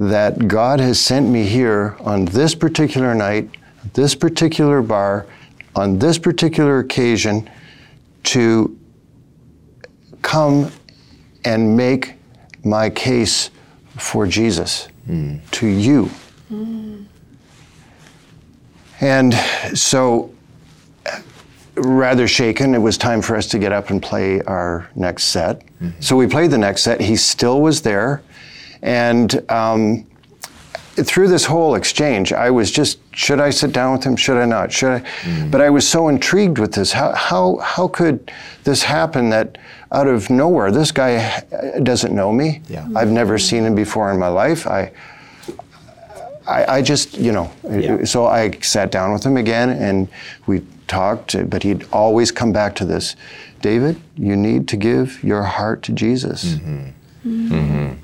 that 0.00 0.48
God 0.48 0.80
has 0.80 1.00
sent 1.00 1.28
me 1.28 1.44
here 1.44 1.96
on 2.00 2.24
this 2.24 2.54
particular 2.54 3.14
night, 3.14 3.50
this 3.94 4.14
particular 4.14 4.82
bar, 4.82 5.26
on 5.74 5.98
this 5.98 6.18
particular 6.18 6.80
occasion 6.80 7.48
to 8.24 8.76
come 10.22 10.70
and 11.44 11.76
make 11.76 12.14
my 12.64 12.90
case 12.90 13.50
for 13.96 14.26
Jesus 14.26 14.88
to 15.52 15.66
you. 15.66 16.10
And 19.00 19.34
so, 19.76 20.32
rather 21.76 22.26
shaken, 22.28 22.74
it 22.74 22.78
was 22.78 22.96
time 22.96 23.20
for 23.20 23.36
us 23.36 23.48
to 23.48 23.58
get 23.58 23.72
up 23.72 23.90
and 23.90 24.02
play 24.02 24.40
our 24.42 24.88
next 24.94 25.24
set. 25.24 25.62
So 26.00 26.16
we 26.16 26.26
played 26.26 26.50
the 26.50 26.58
next 26.58 26.82
set. 26.82 27.00
He 27.00 27.16
still 27.16 27.60
was 27.60 27.82
there. 27.82 28.22
And 28.80 29.50
um, 29.50 30.06
through 30.96 31.28
this 31.28 31.44
whole 31.44 31.74
exchange, 31.74 32.32
I 32.32 32.50
was 32.50 32.70
just, 32.70 32.98
should 33.16 33.40
I 33.40 33.50
sit 33.50 33.72
down 33.72 33.92
with 33.92 34.04
him? 34.04 34.16
Should 34.16 34.36
I 34.36 34.44
not? 34.44 34.72
Should 34.72 35.02
I? 35.02 35.48
But 35.50 35.60
I 35.60 35.70
was 35.70 35.88
so 35.88 36.08
intrigued 36.08 36.58
with 36.58 36.72
this. 36.72 36.92
How, 36.92 37.12
how, 37.12 37.56
how 37.56 37.88
could 37.88 38.30
this 38.64 38.82
happen 38.82 39.30
that 39.30 39.58
out 39.92 40.06
of 40.06 40.30
nowhere, 40.30 40.70
this 40.70 40.92
guy 40.92 41.40
doesn't 41.82 42.14
know 42.14 42.32
me? 42.32 42.62
Yeah. 42.68 42.88
I've 42.94 43.10
never 43.10 43.38
seen 43.38 43.64
him 43.64 43.74
before 43.74 44.10
in 44.12 44.18
my 44.18 44.28
life. 44.28 44.66
I, 44.66 44.92
I, 46.46 46.76
I 46.76 46.82
just, 46.82 47.16
you 47.18 47.32
know, 47.32 47.50
Yeah. 47.68 48.04
so 48.04 48.26
I 48.26 48.50
sat 48.60 48.90
down 48.90 49.12
with 49.12 49.24
him 49.24 49.36
again 49.36 49.70
and 49.70 50.08
we 50.46 50.62
talked, 50.86 51.34
but 51.50 51.62
he'd 51.62 51.86
always 51.92 52.30
come 52.30 52.52
back 52.52 52.74
to 52.76 52.84
this 52.84 53.16
David, 53.62 53.98
you 54.18 54.36
need 54.36 54.68
to 54.68 54.76
give 54.76 55.24
your 55.24 55.42
heart 55.42 55.82
to 55.84 55.92
Jesus. 55.92 56.44
Mm-hmm. 56.56 57.52
Mm-hmm. 57.54 57.94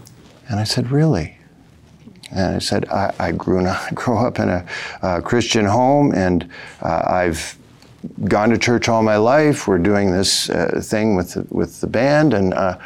And 0.48 0.58
I 0.60 0.64
said, 0.64 0.90
Really? 0.90 1.36
And 2.30 2.56
I 2.56 2.58
said, 2.58 2.88
I, 2.88 3.12
I 3.18 3.32
grew, 3.32 3.66
grew 3.94 4.18
up 4.18 4.38
in 4.38 4.48
a 4.48 4.66
uh, 5.02 5.20
Christian 5.20 5.64
home 5.64 6.12
and 6.14 6.48
uh, 6.82 7.02
I've 7.06 7.56
gone 8.24 8.50
to 8.50 8.58
church 8.58 8.88
all 8.88 9.02
my 9.02 9.16
life. 9.16 9.68
We're 9.68 9.78
doing 9.78 10.10
this 10.10 10.48
uh, 10.50 10.80
thing 10.82 11.16
with 11.16 11.34
the, 11.34 11.46
with 11.50 11.80
the 11.80 11.86
band, 11.86 12.34
and 12.34 12.54
uh, 12.54 12.78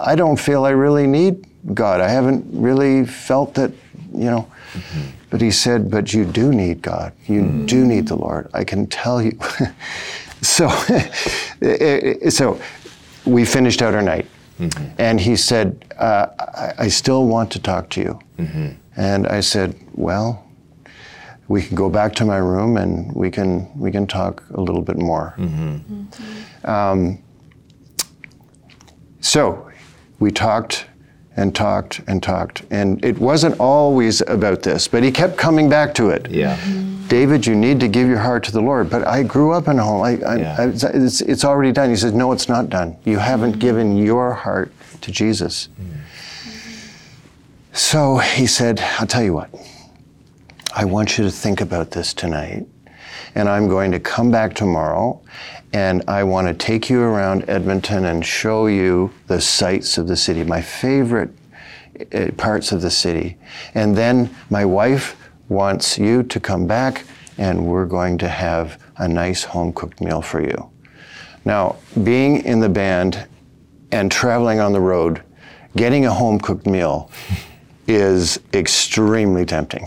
I 0.00 0.14
don't 0.14 0.38
feel 0.38 0.64
I 0.64 0.70
really 0.70 1.06
need 1.06 1.46
God. 1.74 2.00
I 2.00 2.08
haven't 2.08 2.46
really 2.50 3.04
felt 3.04 3.54
that, 3.54 3.72
you 4.12 4.24
know. 4.24 4.50
But 5.30 5.40
he 5.40 5.50
said, 5.50 5.90
But 5.90 6.12
you 6.12 6.24
do 6.24 6.52
need 6.52 6.82
God. 6.82 7.12
You 7.26 7.64
do 7.66 7.84
need 7.84 8.08
the 8.08 8.16
Lord. 8.16 8.50
I 8.54 8.64
can 8.64 8.86
tell 8.86 9.22
you. 9.22 9.38
so, 10.42 10.68
so 12.28 12.60
we 13.24 13.44
finished 13.44 13.82
out 13.82 13.94
our 13.94 14.02
night. 14.02 14.26
Mm-hmm. 14.58 14.94
And 14.98 15.20
he 15.20 15.36
said, 15.36 15.84
uh, 15.98 16.26
I, 16.38 16.84
I 16.84 16.88
still 16.88 17.26
want 17.26 17.50
to 17.52 17.60
talk 17.60 17.90
to 17.90 18.00
you. 18.00 18.20
Mm-hmm. 18.38 18.68
And 18.96 19.26
I 19.26 19.40
said, 19.40 19.74
Well, 19.94 20.44
we 21.48 21.62
can 21.62 21.76
go 21.76 21.90
back 21.90 22.14
to 22.16 22.24
my 22.24 22.38
room 22.38 22.76
and 22.76 23.12
we 23.12 23.30
can 23.30 23.68
we 23.78 23.90
can 23.90 24.06
talk 24.06 24.44
a 24.54 24.60
little 24.60 24.82
bit 24.82 24.96
more. 24.96 25.34
Mm-hmm. 25.36 26.70
Um, 26.70 27.18
so 29.20 29.70
we 30.20 30.30
talked 30.30 30.86
and 31.36 31.54
talked 31.54 32.00
and 32.06 32.22
talked, 32.22 32.62
and 32.70 33.04
it 33.04 33.18
wasn't 33.18 33.58
always 33.58 34.20
about 34.28 34.62
this, 34.62 34.86
but 34.86 35.02
he 35.02 35.10
kept 35.10 35.36
coming 35.36 35.68
back 35.68 35.94
to 35.94 36.10
it. 36.10 36.30
Yeah. 36.30 36.56
David, 37.08 37.46
you 37.46 37.54
need 37.54 37.80
to 37.80 37.88
give 37.88 38.08
your 38.08 38.18
heart 38.18 38.44
to 38.44 38.52
the 38.52 38.60
Lord. 38.60 38.90
But 38.90 39.06
I 39.06 39.22
grew 39.22 39.52
up 39.52 39.68
in 39.68 39.78
a 39.78 39.84
home. 39.84 40.02
I, 40.02 40.18
I, 40.22 40.36
Yeah. 40.36 40.56
I, 40.58 40.64
it's, 40.66 41.20
it's 41.20 41.44
already 41.44 41.72
done. 41.72 41.90
He 41.90 41.96
says, 41.96 42.12
No, 42.12 42.32
it's 42.32 42.48
not 42.48 42.70
done. 42.70 42.96
You 43.04 43.18
haven't 43.18 43.58
given 43.58 43.96
your 43.96 44.32
heart 44.32 44.72
to 45.02 45.12
Jesus. 45.12 45.68
So 47.72 48.18
he 48.18 48.46
said, 48.46 48.80
I'll 48.98 49.06
tell 49.06 49.22
you 49.22 49.34
what. 49.34 49.50
I 50.74 50.84
want 50.84 51.18
you 51.18 51.24
to 51.24 51.30
think 51.30 51.60
about 51.60 51.90
this 51.90 52.14
tonight. 52.14 52.66
And 53.34 53.48
I'm 53.48 53.68
going 53.68 53.90
to 53.92 54.00
come 54.00 54.30
back 54.30 54.54
tomorrow 54.54 55.20
and 55.72 56.04
I 56.06 56.22
want 56.22 56.46
to 56.46 56.54
take 56.54 56.88
you 56.88 57.00
around 57.00 57.48
Edmonton 57.48 58.04
and 58.04 58.24
show 58.24 58.66
you 58.66 59.12
the 59.26 59.40
sights 59.40 59.98
of 59.98 60.06
the 60.06 60.16
city, 60.16 60.44
my 60.44 60.62
favorite 60.62 61.30
uh, 62.12 62.30
parts 62.36 62.70
of 62.70 62.80
the 62.80 62.90
city. 62.90 63.36
And 63.74 63.96
then 63.96 64.32
my 64.50 64.64
wife 64.64 65.16
wants 65.48 65.98
you 65.98 66.22
to 66.22 66.40
come 66.40 66.66
back 66.66 67.04
and 67.38 67.66
we're 67.66 67.86
going 67.86 68.18
to 68.18 68.28
have 68.28 68.82
a 68.98 69.08
nice 69.08 69.44
home 69.44 69.72
cooked 69.72 70.00
meal 70.00 70.22
for 70.22 70.40
you. 70.40 70.70
Now, 71.44 71.76
being 72.02 72.44
in 72.44 72.60
the 72.60 72.68
band 72.68 73.26
and 73.92 74.10
traveling 74.10 74.60
on 74.60 74.72
the 74.72 74.80
road, 74.80 75.22
getting 75.76 76.06
a 76.06 76.12
home 76.12 76.38
cooked 76.38 76.66
meal 76.66 77.10
is 77.86 78.40
extremely 78.54 79.44
tempting. 79.44 79.86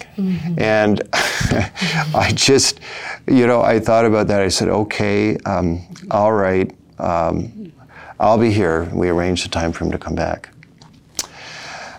And 0.58 1.02
I 1.14 2.32
just, 2.36 2.80
you 3.28 3.48
know, 3.48 3.62
I 3.62 3.80
thought 3.80 4.06
about 4.06 4.28
that. 4.28 4.42
I 4.42 4.50
said, 4.50 4.68
okay, 4.68 5.38
um, 5.38 5.82
all 6.12 6.34
right, 6.34 6.72
um, 7.00 7.72
I'll 8.20 8.38
be 8.38 8.52
here. 8.52 8.84
We 8.94 9.10
arranged 9.10 9.46
the 9.46 9.50
time 9.50 9.72
for 9.72 9.86
him 9.86 9.92
to 9.92 9.98
come 9.98 10.16
back. 10.16 10.50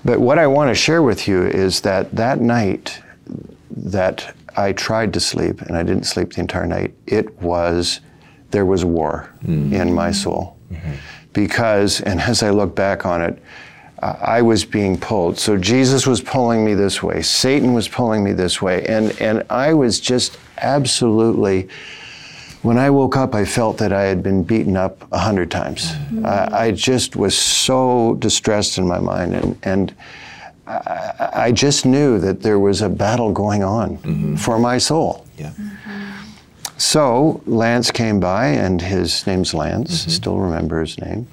But 0.04 0.20
what 0.20 0.38
I 0.38 0.46
want 0.46 0.70
to 0.70 0.74
share 0.74 1.02
with 1.02 1.26
you 1.26 1.44
is 1.44 1.80
that 1.80 2.14
that 2.14 2.40
night 2.40 3.02
that 3.84 4.34
I 4.56 4.72
tried 4.72 5.12
to 5.14 5.20
sleep 5.20 5.60
and 5.62 5.76
I 5.76 5.82
didn't 5.82 6.04
sleep 6.04 6.32
the 6.32 6.40
entire 6.40 6.66
night, 6.66 6.94
it 7.06 7.40
was, 7.40 8.00
there 8.50 8.66
was 8.66 8.84
war 8.84 9.32
in 9.72 9.92
my 9.94 10.10
soul. 10.12 10.56
Because, 11.32 12.00
and 12.00 12.20
as 12.20 12.42
I 12.42 12.50
look 12.50 12.74
back 12.74 13.06
on 13.06 13.22
it, 13.22 13.42
uh, 14.00 14.14
I 14.20 14.42
was 14.42 14.64
being 14.64 14.98
pulled. 14.98 15.38
So 15.38 15.56
Jesus 15.56 16.06
was 16.06 16.20
pulling 16.20 16.64
me 16.64 16.74
this 16.74 17.02
way, 17.02 17.22
Satan 17.22 17.74
was 17.74 17.88
pulling 17.88 18.22
me 18.24 18.32
this 18.32 18.62
way, 18.62 18.84
and, 18.86 19.20
and 19.20 19.44
I 19.50 19.74
was 19.74 20.00
just 20.00 20.38
absolutely. 20.58 21.68
When 22.62 22.76
I 22.78 22.90
woke 22.90 23.16
up, 23.16 23.34
I 23.34 23.44
felt 23.44 23.78
that 23.78 23.92
I 23.92 24.02
had 24.02 24.22
been 24.22 24.42
beaten 24.42 24.76
up 24.76 25.06
a 25.12 25.18
hundred 25.18 25.50
times. 25.50 25.92
I, 26.24 26.66
I 26.66 26.70
just 26.72 27.14
was 27.14 27.38
so 27.38 28.16
distressed 28.18 28.78
in 28.78 28.86
my 28.86 28.98
mind, 28.98 29.34
and, 29.34 29.58
and 29.62 29.94
I, 30.68 31.30
I 31.46 31.52
just 31.52 31.86
knew 31.86 32.18
that 32.18 32.42
there 32.42 32.58
was 32.58 32.82
a 32.82 32.88
battle 32.88 33.32
going 33.32 33.62
on 33.64 33.96
mm-hmm. 33.98 34.36
for 34.36 34.58
my 34.58 34.78
soul. 34.78 35.26
Yeah. 35.38 35.50
Mm-hmm. 35.50 35.98
So 36.76 37.42
Lance 37.46 37.90
came 37.90 38.20
by, 38.20 38.46
and 38.48 38.80
his 38.80 39.26
name's 39.26 39.54
Lance. 39.54 40.02
Mm-hmm. 40.02 40.10
Still 40.10 40.38
remember 40.38 40.80
his 40.80 40.98
name. 40.98 41.26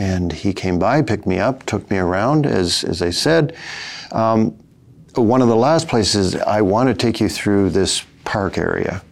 And 0.00 0.32
he 0.32 0.52
came 0.52 0.78
by, 0.78 1.02
picked 1.02 1.26
me 1.26 1.38
up, 1.38 1.64
took 1.66 1.88
me 1.90 1.98
around. 1.98 2.46
As 2.46 2.82
as 2.82 3.02
I 3.02 3.10
said, 3.10 3.54
um, 4.10 4.56
one 5.14 5.42
of 5.42 5.48
the 5.48 5.56
last 5.56 5.86
places 5.86 6.34
I 6.34 6.60
want 6.62 6.88
to 6.88 6.94
take 6.94 7.20
you 7.20 7.28
through 7.28 7.70
this 7.70 8.02
park 8.24 8.58
area. 8.58 9.02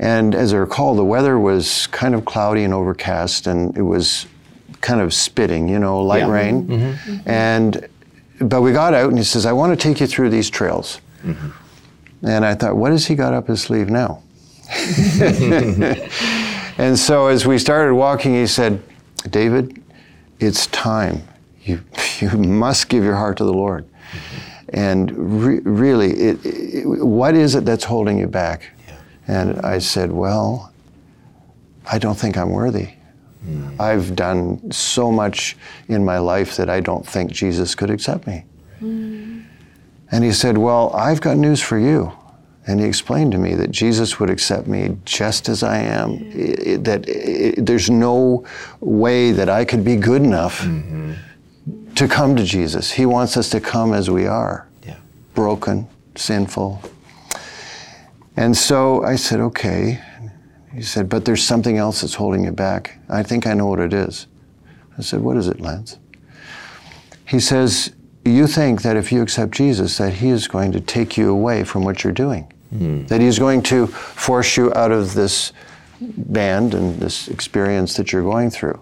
And 0.00 0.34
as 0.34 0.54
I 0.54 0.56
recall, 0.56 0.96
the 0.96 1.04
weather 1.04 1.38
was 1.38 1.86
kind 1.88 2.14
of 2.14 2.24
cloudy 2.24 2.64
and 2.64 2.72
overcast, 2.74 3.46
and 3.46 3.76
it 3.76 3.82
was 3.82 4.26
kind 4.80 5.00
of 5.00 5.12
spitting, 5.12 5.68
you 5.68 5.78
know, 5.78 6.02
light 6.02 6.20
Yeah. 6.20 6.30
rain. 6.30 6.66
Mm-hmm. 6.66 7.12
Mm-hmm. 7.12 7.28
And 7.28 7.88
but 8.40 8.62
we 8.62 8.72
got 8.72 8.94
out, 8.94 9.10
and 9.10 9.18
he 9.18 9.24
says, 9.24 9.44
"I 9.46 9.52
want 9.52 9.78
to 9.78 9.88
take 9.88 10.00
you 10.00 10.06
through 10.06 10.30
these 10.30 10.48
trails." 10.50 11.00
Mm-hmm. 11.24 11.50
And 12.22 12.44
I 12.44 12.54
thought, 12.54 12.76
what 12.76 12.92
has 12.92 13.06
he 13.06 13.14
got 13.14 13.32
up 13.32 13.48
his 13.48 13.62
sleeve 13.62 13.88
now? 13.88 14.22
and 16.78 16.98
so 16.98 17.26
as 17.28 17.46
we 17.46 17.58
started 17.58 17.94
walking, 17.94 18.34
he 18.34 18.46
said, 18.46 18.82
David, 19.30 19.82
it's 20.38 20.66
time. 20.68 21.22
You, 21.62 21.80
you 22.20 22.30
must 22.30 22.88
give 22.88 23.04
your 23.04 23.16
heart 23.16 23.38
to 23.38 23.44
the 23.44 23.52
Lord. 23.52 23.86
And 24.70 25.42
re- 25.44 25.60
really, 25.60 26.10
it, 26.12 26.44
it, 26.44 26.84
what 26.86 27.34
is 27.34 27.54
it 27.54 27.64
that's 27.64 27.84
holding 27.84 28.18
you 28.18 28.26
back? 28.26 28.70
And 29.26 29.60
I 29.60 29.78
said, 29.78 30.12
well, 30.12 30.72
I 31.90 31.98
don't 31.98 32.18
think 32.18 32.36
I'm 32.36 32.50
worthy. 32.50 32.90
Mm. 33.46 33.80
I've 33.80 34.14
done 34.14 34.70
so 34.70 35.10
much 35.10 35.56
in 35.88 36.04
my 36.04 36.18
life 36.18 36.56
that 36.56 36.68
I 36.68 36.80
don't 36.80 37.06
think 37.06 37.32
Jesus 37.32 37.74
could 37.74 37.90
accept 37.90 38.26
me. 38.26 38.44
Mm. 38.82 39.44
And 40.12 40.24
he 40.24 40.32
said, 40.32 40.58
Well, 40.58 40.90
I've 40.94 41.20
got 41.20 41.36
news 41.36 41.60
for 41.62 41.78
you. 41.78 42.12
And 42.66 42.78
he 42.78 42.86
explained 42.86 43.32
to 43.32 43.38
me 43.38 43.54
that 43.54 43.70
Jesus 43.70 44.20
would 44.20 44.28
accept 44.30 44.66
me 44.66 44.96
just 45.04 45.48
as 45.48 45.62
I 45.62 45.78
am, 45.78 46.10
I- 46.34 46.72
I- 46.72 46.76
that 46.76 47.04
I- 47.08 47.54
there's 47.60 47.88
no 47.88 48.44
way 48.80 49.32
that 49.32 49.48
I 49.48 49.64
could 49.64 49.82
be 49.82 49.96
good 49.96 50.22
enough 50.22 50.60
mm-hmm. 50.60 51.14
to 51.94 52.06
come 52.06 52.36
to 52.36 52.44
Jesus. 52.44 52.92
He 52.92 53.06
wants 53.06 53.36
us 53.36 53.48
to 53.50 53.60
come 53.60 53.94
as 53.94 54.10
we 54.10 54.26
are 54.26 54.66
Yeah. 54.86 54.96
broken, 55.34 55.86
sinful. 56.14 56.82
And 58.36 58.56
so 58.56 59.02
I 59.04 59.16
said, 59.16 59.40
Okay. 59.40 59.98
He 60.74 60.82
said, 60.82 61.08
But 61.08 61.24
there's 61.24 61.42
something 61.42 61.76
else 61.76 62.00
that's 62.00 62.14
holding 62.14 62.44
you 62.44 62.52
back. 62.52 62.98
I 63.08 63.22
think 63.22 63.46
I 63.46 63.54
know 63.54 63.66
what 63.66 63.80
it 63.80 63.92
is. 63.92 64.26
I 64.96 65.02
said, 65.02 65.20
What 65.20 65.36
is 65.36 65.48
it, 65.48 65.60
Lance? 65.60 65.98
He 67.26 67.40
says, 67.40 67.92
You 68.24 68.46
think 68.46 68.82
that 68.82 68.96
if 68.96 69.10
you 69.12 69.22
accept 69.22 69.52
Jesus, 69.52 69.98
that 69.98 70.14
He 70.14 70.28
is 70.28 70.46
going 70.48 70.72
to 70.72 70.80
take 70.80 71.16
you 71.16 71.30
away 71.30 71.64
from 71.64 71.84
what 71.84 72.04
you're 72.04 72.12
doing, 72.12 72.52
hmm. 72.70 73.06
that 73.06 73.20
He's 73.20 73.38
going 73.38 73.62
to 73.64 73.86
force 73.86 74.56
you 74.56 74.72
out 74.74 74.92
of 74.92 75.14
this 75.14 75.52
band 76.00 76.74
and 76.74 76.98
this 76.98 77.28
experience 77.28 77.94
that 77.96 78.12
you're 78.12 78.22
going 78.22 78.50
through. 78.50 78.80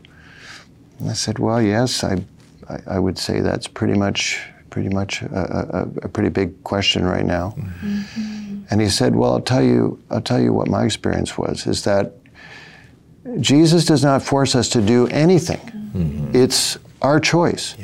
And 0.98 1.10
I 1.10 1.14
said, 1.14 1.38
Well, 1.38 1.62
yes, 1.62 2.04
I, 2.04 2.22
I, 2.68 2.78
I 2.86 2.98
would 2.98 3.18
say 3.18 3.40
that's 3.40 3.66
pretty 3.66 3.94
much, 3.94 4.40
pretty 4.68 4.90
much 4.90 5.22
a, 5.22 5.88
a, 6.02 6.04
a 6.04 6.08
pretty 6.08 6.28
big 6.28 6.62
question 6.64 7.06
right 7.06 7.24
now. 7.24 7.54
Mm-hmm. 7.56 7.88
Mm-hmm. 7.88 8.47
And 8.70 8.80
he 8.80 8.88
said, 8.88 9.14
Well, 9.16 9.32
I'll 9.32 9.40
tell 9.40 9.62
you, 9.62 10.02
I'll 10.10 10.20
tell 10.20 10.40
you 10.40 10.52
what 10.52 10.68
my 10.68 10.84
experience 10.84 11.38
was 11.38 11.66
is 11.66 11.84
that 11.84 12.12
Jesus 13.40 13.84
does 13.84 14.02
not 14.02 14.22
force 14.22 14.54
us 14.54 14.68
to 14.70 14.80
do 14.80 15.06
anything. 15.08 15.58
Mm-hmm. 15.58 16.36
It's 16.36 16.78
our 17.02 17.20
choice. 17.20 17.76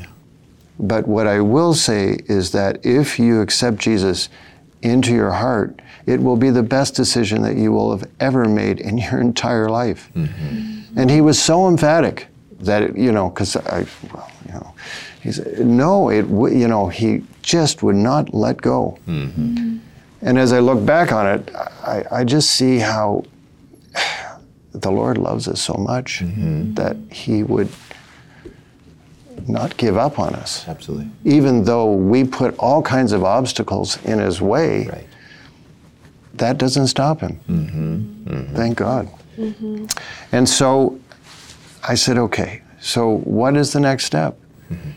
But 0.78 1.06
what 1.06 1.26
I 1.26 1.40
will 1.40 1.74
say 1.74 2.18
is 2.26 2.50
that 2.52 2.84
if 2.84 3.18
you 3.18 3.40
accept 3.40 3.78
Jesus 3.78 4.28
into 4.82 5.12
your 5.12 5.30
heart, 5.30 5.80
it 6.06 6.20
will 6.20 6.36
be 6.36 6.50
the 6.50 6.62
best 6.62 6.94
decision 6.94 7.42
that 7.42 7.56
you 7.56 7.72
will 7.72 7.96
have 7.96 8.10
ever 8.20 8.46
made 8.46 8.80
in 8.80 8.98
your 8.98 9.20
entire 9.20 9.68
life. 9.68 10.10
Mm-hmm. 10.14 10.98
And 10.98 11.10
he 11.10 11.20
was 11.20 11.40
so 11.40 11.68
emphatic 11.68 12.26
that, 12.60 12.82
it, 12.82 12.96
you 12.96 13.12
know, 13.12 13.30
because 13.30 13.56
I, 13.56 13.86
well, 14.12 14.30
you 14.46 14.52
know, 14.54 14.74
he 15.22 15.32
said, 15.32 15.66
no, 15.66 16.10
it, 16.10 16.22
w- 16.22 16.58
you 16.58 16.68
know, 16.68 16.88
he 16.88 17.22
just 17.42 17.82
would 17.82 17.96
not 17.96 18.34
let 18.34 18.60
go. 18.60 18.98
Mm-hmm. 19.06 19.78
And 20.24 20.38
as 20.38 20.52
I 20.52 20.58
look 20.60 20.84
back 20.84 21.12
on 21.12 21.26
it, 21.26 21.54
I, 21.54 22.04
I 22.10 22.24
just 22.24 22.50
see 22.52 22.78
how 22.78 23.24
the 24.72 24.90
Lord 24.90 25.18
loves 25.18 25.46
us 25.46 25.60
so 25.60 25.74
much 25.74 26.20
mm-hmm. 26.20 26.74
that 26.74 26.96
He 27.12 27.42
would 27.42 27.68
not 29.46 29.76
give 29.76 29.96
up 29.98 30.18
on 30.18 30.34
us. 30.34 30.66
Absolutely. 30.66 31.10
Even 31.24 31.64
though 31.64 31.92
we 31.92 32.24
put 32.24 32.56
all 32.58 32.82
kinds 32.82 33.12
of 33.12 33.22
obstacles 33.22 34.02
in 34.04 34.18
His 34.18 34.40
way, 34.40 34.86
Right. 34.86 35.06
that 36.34 36.56
doesn't 36.58 36.86
stop 36.86 37.20
Him. 37.20 37.38
Mm-hmm. 37.48 38.34
Mm-hmm. 38.34 38.56
Thank 38.56 38.78
God. 38.78 39.08
And 40.32 40.48
so 40.48 40.98
I 41.86 41.94
said, 41.96 42.16
okay, 42.18 42.62
so 42.80 43.18
what 43.18 43.56
is 43.56 43.72
the 43.72 43.80
next 43.80 44.06
step? 44.06 44.38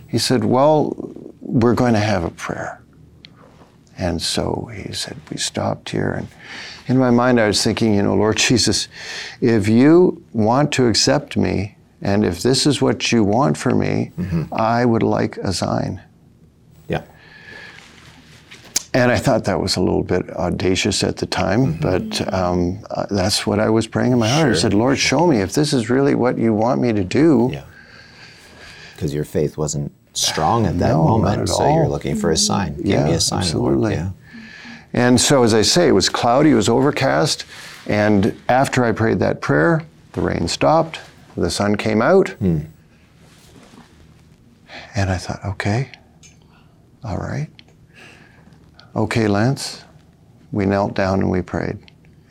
He 0.07 0.17
said, 0.17 0.43
well, 0.43 0.95
we're 1.41 1.75
going 1.75 1.93
to 1.93 1.99
have 1.99 2.23
a 2.23 2.31
prayer. 2.31 2.81
And 3.97 4.21
so 4.21 4.69
he 4.73 4.93
said, 4.93 5.17
we 5.31 5.37
stopped 5.37 5.89
here. 5.89 6.11
And 6.11 6.27
in 6.87 6.97
my 6.97 7.09
mind, 7.09 7.39
I 7.39 7.47
was 7.47 7.63
thinking, 7.63 7.95
you 7.95 8.03
know, 8.03 8.15
Lord 8.15 8.37
Jesus, 8.47 8.87
if 9.41 9.67
you 9.67 10.23
want 10.33 10.71
to 10.73 10.87
accept 10.87 11.37
me, 11.37 11.75
and 12.01 12.23
if 12.23 12.43
this 12.43 12.67
is 12.67 12.81
what 12.81 13.11
you 13.11 13.23
want 13.23 13.57
for 13.57 13.73
me, 13.73 14.11
I 14.51 14.85
would 14.85 15.03
like 15.03 15.37
a 15.37 15.51
sign. 15.51 16.01
Yeah. 16.87 17.03
And 18.93 19.11
I 19.11 19.17
thought 19.17 19.45
that 19.45 19.59
was 19.59 19.75
a 19.75 19.79
little 19.81 20.03
bit 20.03 20.29
audacious 20.31 21.03
at 21.03 21.17
the 21.17 21.25
time, 21.25 21.79
but 21.79 22.33
um, 22.33 22.83
uh, 22.91 23.07
that's 23.09 23.45
what 23.45 23.59
I 23.59 23.69
was 23.69 23.87
praying 23.87 24.11
in 24.11 24.19
my 24.19 24.29
heart. 24.29 24.53
I 24.53 24.55
said, 24.55 24.73
Lord, 24.73 24.97
show 24.97 25.27
me 25.27 25.39
if 25.39 25.53
this 25.53 25.73
is 25.73 25.89
really 25.89 26.15
what 26.15 26.37
you 26.37 26.53
want 26.53 26.81
me 26.81 26.93
to 26.93 27.03
do. 27.03 27.49
Yeah. 27.51 27.65
Because 28.93 29.13
your 29.13 29.25
faith 29.25 29.57
wasn't 29.57 29.91
strong 30.17 30.65
at 30.65 30.79
that 30.79 30.89
No, 30.89 31.03
moment, 31.03 31.41
at 31.41 31.49
so 31.49 31.67
you're 31.73 31.87
looking 31.87 32.15
for 32.15 32.31
a 32.31 32.37
sign. 32.37 32.75
Give 32.77 32.85
Yeah, 32.87 33.05
me 33.05 33.13
a 33.13 33.19
sign, 33.19 33.39
Lord. 33.39 33.45
absolutely. 33.45 33.93
Yeah. 33.93 34.09
And 34.93 35.19
so, 35.21 35.43
as 35.43 35.53
I 35.53 35.61
say, 35.61 35.87
it 35.87 35.91
was 35.91 36.09
cloudy, 36.09 36.51
it 36.51 36.55
was 36.55 36.69
overcast. 36.69 37.45
And 37.87 38.35
after 38.49 38.83
I 38.83 38.91
prayed 38.91 39.19
that 39.19 39.41
prayer, 39.41 39.83
the 40.13 40.21
rain 40.21 40.47
stopped, 40.47 40.99
the 41.35 41.49
sun 41.51 41.75
came 41.75 42.01
out. 42.01 42.29
Hmm. 42.29 42.59
And 44.95 45.09
I 45.11 45.17
thought, 45.17 45.39
okay, 45.45 45.91
all 47.03 47.17
right. 47.17 47.47
Okay, 48.95 49.27
Lance. 49.27 49.83
We 50.51 50.65
knelt 50.65 50.95
down 50.95 51.19
and 51.19 51.29
we 51.29 51.41
prayed. 51.41 51.77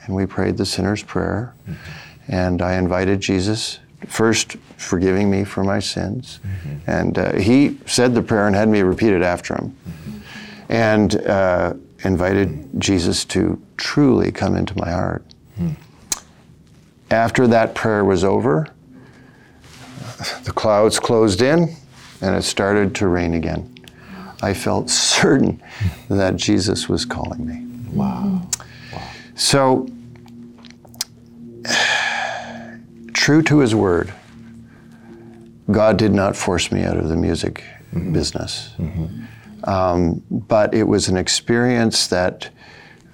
And 0.05 0.15
we 0.17 0.27
prayed 0.27 0.57
the 0.57 0.67
sinner's 0.67 1.03
prayer. 1.03 1.55
Hmm. 1.67 1.73
And 2.29 2.63
I 2.63 2.75
invited 2.75 3.21
Jesus, 3.21 3.79
first 4.07 4.57
forgiving 4.77 5.31
me 5.31 5.45
for 5.45 5.65
my 5.65 5.79
sins. 5.79 6.41
And 6.87 7.19
uh, 7.19 7.37
he 7.37 7.79
said 7.87 8.15
the 8.15 8.23
prayer 8.23 8.47
and 8.47 8.55
had 8.55 8.69
me 8.69 8.83
repeat 8.83 9.13
it 9.13 9.23
after 9.23 9.55
him 9.55 9.77
and 10.69 11.17
uh, 11.27 11.75
invited 12.05 12.69
Jesus 12.79 13.25
to 13.27 13.61
truly 13.77 14.33
come 14.33 14.57
into 14.57 14.77
my 14.79 14.91
heart. 14.91 15.25
After 17.11 17.47
that 17.47 17.75
prayer 17.75 18.05
was 18.05 18.25
over, 18.25 18.67
the 20.45 20.53
clouds 20.53 20.99
closed 20.99 21.41
in 21.41 21.77
and 22.21 22.35
it 22.35 22.43
started 22.43 22.95
to 22.97 23.09
rain 23.09 23.35
again. 23.35 23.73
I 24.43 24.55
felt 24.55 24.91
certain 25.13 25.63
that 26.09 26.37
Jesus 26.37 26.89
was 26.89 27.05
calling 27.05 27.47
me. 27.47 27.65
Wow. 27.93 28.49
So, 29.35 29.87
true 33.17 33.43
to 33.43 33.59
his 33.59 33.75
word, 33.75 34.13
God 35.71 35.97
did 35.97 36.13
not 36.13 36.37
force 36.37 36.71
me 36.71 36.83
out 36.83 36.97
of 36.97 37.09
the 37.09 37.17
music 37.17 37.65
business. 38.13 38.71
Um, 39.65 40.23
but 40.31 40.75
it 40.75 40.85
was 40.85 41.09
an 41.09 41.17
experience 41.17 42.07
that 42.09 42.51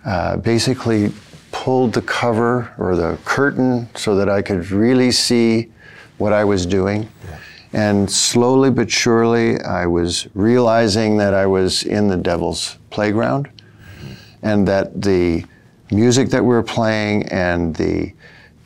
uh, 0.04 0.36
basically 0.38 1.12
pulled 1.52 1.92
the 1.94 2.02
cover 2.02 2.74
or 2.78 2.96
the 2.96 3.16
curtain 3.24 3.88
so 3.94 4.16
that 4.16 4.28
I 4.28 4.42
could 4.42 4.70
really 4.70 5.12
see 5.12 5.70
what 6.18 6.32
I 6.32 6.44
was 6.44 6.66
doing. 6.66 7.08
And 7.72 8.10
slowly 8.10 8.70
but 8.70 8.90
surely, 8.90 9.58
I 9.62 9.86
was 9.86 10.26
realizing 10.34 11.16
that 11.18 11.32
I 11.32 11.46
was 11.46 11.84
in 11.84 12.08
the 12.08 12.18
devil's 12.18 12.76
playground 12.90 13.48
and 14.42 14.66
that 14.68 15.00
the 15.00 15.44
music 15.90 16.28
that 16.30 16.42
we 16.42 16.48
were 16.48 16.62
playing 16.62 17.22
and 17.28 17.74
the 17.76 18.12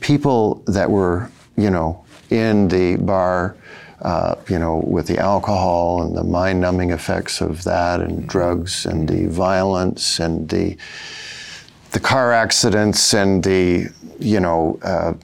people 0.01 0.63
that 0.67 0.91
were, 0.91 1.31
you 1.57 1.71
know, 1.71 2.05
in 2.31 2.69
the 2.69 2.97
bar, 2.97 3.57
uh, 4.03 4.37
you 4.49 4.59
know, 4.59 4.83
with 4.87 5.07
the 5.07 5.19
alcohol 5.19 6.03
and 6.03 6.17
the 6.17 6.25
mind 6.25 6.61
numbing 6.61 6.91
effects 6.91 7.41
of 7.41 7.65
that 7.65 8.01
and 8.01 8.29
drugs 8.29 8.87
and 8.87 9.09
the 9.09 9.27
violence 9.27 10.21
and 10.21 10.49
the 10.49 10.77
the 11.93 12.01
car 12.01 12.33
accidents 12.33 13.15
and 13.15 13.43
the 13.43 13.87
you 14.19 14.41
know 14.41 14.79
uh, 14.83 15.15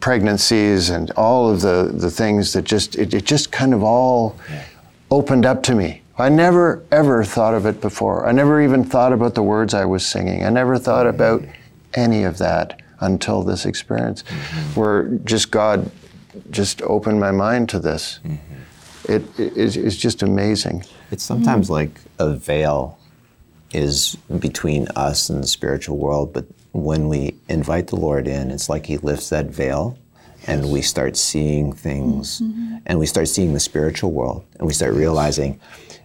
pregnancies 0.00 0.90
and 0.90 1.10
all 1.12 1.50
of 1.50 1.60
the 1.62 1.90
the 1.94 2.10
things 2.10 2.52
that 2.52 2.64
just 2.64 2.96
it, 2.96 3.12
it 3.12 3.24
just 3.24 3.50
kind 3.50 3.74
of 3.74 3.82
all 3.82 4.36
opened 5.10 5.46
up 5.46 5.62
to 5.64 5.74
me. 5.74 6.02
I 6.18 6.28
never 6.28 6.84
ever 6.92 7.24
thought 7.24 7.54
of 7.54 7.66
it 7.66 7.80
before. 7.80 8.26
I 8.26 8.32
never 8.32 8.62
even 8.62 8.84
thought 8.84 9.12
about 9.12 9.34
the 9.34 9.42
words 9.42 9.74
I 9.74 9.84
was 9.84 10.06
singing. 10.06 10.44
I 10.44 10.48
never 10.50 10.78
thought 10.78 11.06
about 11.06 11.42
any 11.94 12.24
of 12.24 12.38
that 12.38 12.80
until 13.00 13.42
this 13.42 13.66
experience, 13.66 14.22
where 14.74 15.04
just 15.24 15.50
God 15.50 15.90
just 16.50 16.82
opened 16.82 17.20
my 17.20 17.30
mind 17.30 17.68
to 17.70 17.78
this. 17.78 18.20
It, 19.08 19.22
it 19.38 19.56
it's, 19.56 19.76
it's 19.76 19.96
just 19.96 20.22
amazing. 20.22 20.84
It's 21.10 21.22
sometimes 21.22 21.70
like 21.70 22.00
a 22.18 22.34
veil 22.34 22.98
is 23.72 24.16
between 24.38 24.88
us 24.96 25.28
and 25.28 25.42
the 25.42 25.46
spiritual 25.46 25.96
world, 25.98 26.32
but 26.32 26.44
when 26.72 27.08
we 27.08 27.34
invite 27.48 27.88
the 27.88 27.96
Lord 27.96 28.28
in, 28.28 28.50
it's 28.50 28.68
like 28.68 28.86
He 28.86 28.98
lifts 28.98 29.30
that 29.30 29.46
veil 29.46 29.96
and 30.46 30.70
we 30.70 30.82
start 30.82 31.16
seeing 31.16 31.72
things 31.72 32.40
mm-hmm. 32.40 32.76
and 32.86 32.98
we 32.98 33.06
start 33.06 33.28
seeing 33.28 33.52
the 33.52 33.60
spiritual 33.60 34.12
world 34.12 34.44
and 34.58 34.66
we 34.66 34.72
start 34.72 34.94
realizing 34.94 35.60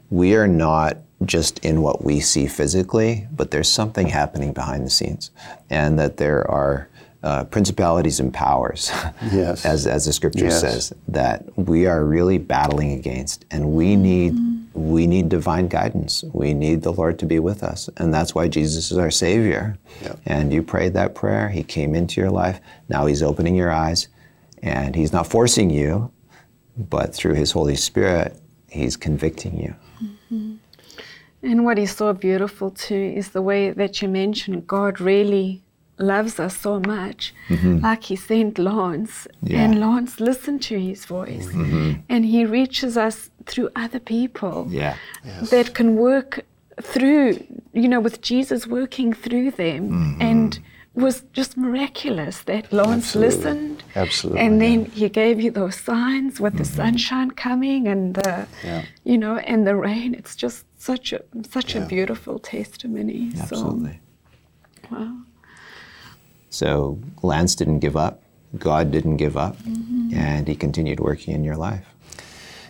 we 0.10 0.36
are 0.36 0.48
not 0.48 0.98
just 1.26 1.60
in 1.60 1.82
what 1.82 2.04
we 2.04 2.20
see 2.20 2.48
physically, 2.48 3.28
but 3.36 3.52
there's 3.52 3.70
something 3.70 4.08
happening 4.08 4.54
behind 4.54 4.86
the 4.86 4.90
scenes, 4.90 5.32
and 5.70 6.00
that 6.00 6.18
there 6.18 6.50
are 6.50 6.90
uh, 7.24 7.44
principalities 7.46 8.20
and 8.20 8.34
powers, 8.34 8.92
yes. 9.32 9.66
as, 9.66 9.86
as 9.86 10.06
the 10.06 10.14
scripture 10.14 10.46
yes. 10.46 10.62
says, 10.62 10.94
that 11.08 11.46
we 11.56 11.86
are 11.86 12.04
really 12.04 12.38
battling 12.38 12.94
against, 12.94 13.46
and 13.52 13.74
we 13.74 13.96
need 13.96 14.34
mm-hmm. 14.34 14.92
we 14.92 15.06
need 15.06 15.30
divine 15.30 15.68
guidance. 15.68 16.24
We 16.34 16.54
need 16.56 16.82
the 16.82 16.92
Lord 16.92 17.20
to 17.20 17.26
be 17.26 17.38
with 17.38 17.62
us, 17.62 17.90
and 17.98 18.12
that's 18.12 18.34
why 18.34 18.48
Jesus 18.48 18.92
is 18.92 18.98
our 18.98 19.12
Savior. 19.12 19.78
Yep. 20.02 20.20
And 20.26 20.52
you 20.52 20.64
prayed 20.64 20.94
that 20.94 21.14
prayer; 21.14 21.50
He 21.50 21.64
came 21.64 21.94
into 21.94 22.20
your 22.20 22.32
life. 22.32 22.60
Now 22.90 23.06
He's 23.06 23.22
opening 23.22 23.56
your 23.56 23.72
eyes, 23.72 24.08
and 24.64 24.96
He's 24.96 25.14
not 25.14 25.28
forcing 25.28 25.70
you, 25.70 26.12
but 26.76 27.14
through 27.14 27.36
His 27.36 27.52
Holy 27.52 27.76
Spirit, 27.76 28.36
He's 28.68 28.98
convicting 28.98 29.60
you. 29.60 29.76
Mm-hmm. 30.04 30.56
And 31.44 31.66
what 31.66 31.80
is 31.80 31.92
so 31.92 32.14
beautiful 32.14 32.72
too 32.72 33.14
is 33.16 33.30
the 33.30 33.42
way 33.42 33.72
that 33.72 34.02
you 34.02 34.08
mentioned 34.08 34.68
God 34.68 35.02
really 35.02 35.64
loves 35.98 36.40
us 36.40 36.58
so 36.58 36.80
much. 36.80 37.34
Mm-hmm. 37.50 37.80
Like 37.80 38.04
he 38.04 38.16
sent 38.16 38.58
Lance, 38.58 39.28
yeah. 39.44 39.62
and 39.62 39.80
Lance 39.80 40.20
listened 40.20 40.62
to 40.64 40.80
his 40.80 41.06
voice, 41.06 41.48
mm-hmm. 41.48 42.02
and 42.10 42.26
he 42.26 42.46
reaches 42.46 42.98
us 42.98 43.30
through 43.46 43.70
other 43.76 44.00
people 44.00 44.68
yeah. 44.70 44.98
yes. 45.24 45.50
that 45.50 45.74
can 45.74 45.96
work 45.96 46.46
through, 46.82 47.44
you 47.74 47.88
know, 47.88 48.00
with 48.00 48.22
Jesus 48.22 48.68
working 48.68 49.14
through 49.14 49.52
them. 49.52 49.90
Mm-hmm. 49.90 50.22
And 50.22 50.60
was 50.94 51.24
just 51.32 51.56
miraculous 51.56 52.42
that 52.42 52.72
Lance 52.74 53.16
Absolutely. 53.16 53.38
listened. 53.38 53.84
Absolutely. 53.96 54.42
And 54.42 54.62
then 54.62 54.82
yeah. 54.82 54.88
he 54.90 55.10
gave 55.10 55.40
you 55.40 55.50
those 55.50 55.78
signs 55.78 56.42
with 56.42 56.58
the 56.58 56.64
mm-hmm. 56.64 56.76
sunshine 56.76 57.32
coming 57.32 57.88
and 57.88 58.16
the, 58.16 58.46
yeah. 58.62 58.84
you 59.06 59.18
know, 59.18 59.38
and 59.38 59.66
the 59.66 59.76
rain. 59.76 60.14
It's 60.14 60.36
just 60.36 60.66
such 60.82 61.14
a 61.14 61.22
such 61.48 61.76
yeah. 61.76 61.84
a 61.84 61.88
beautiful 61.88 62.40
testimony. 62.40 63.32
Absolutely. 63.40 64.00
So, 64.90 64.96
wow. 64.96 65.18
So 66.50 67.00
Lance 67.22 67.56
didn't 67.56 67.80
give 67.80 67.96
up, 67.96 68.24
God 68.58 68.92
didn't 68.92 69.18
give 69.18 69.38
up, 69.38 69.58
mm-hmm. 69.58 70.14
and 70.16 70.48
He 70.48 70.56
continued 70.56 71.00
working 71.00 71.36
in 71.36 71.44
your 71.44 71.56
life. 71.56 71.86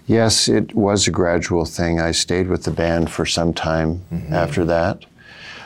Yes, 0.07 0.49
it 0.49 0.75
was 0.75 1.07
a 1.07 1.11
gradual 1.11 1.65
thing. 1.65 2.01
I 2.01 2.11
stayed 2.11 2.47
with 2.47 2.63
the 2.63 2.71
band 2.71 3.09
for 3.09 3.25
some 3.25 3.53
time 3.53 4.01
mm-hmm. 4.11 4.33
after 4.33 4.65
that. 4.65 5.05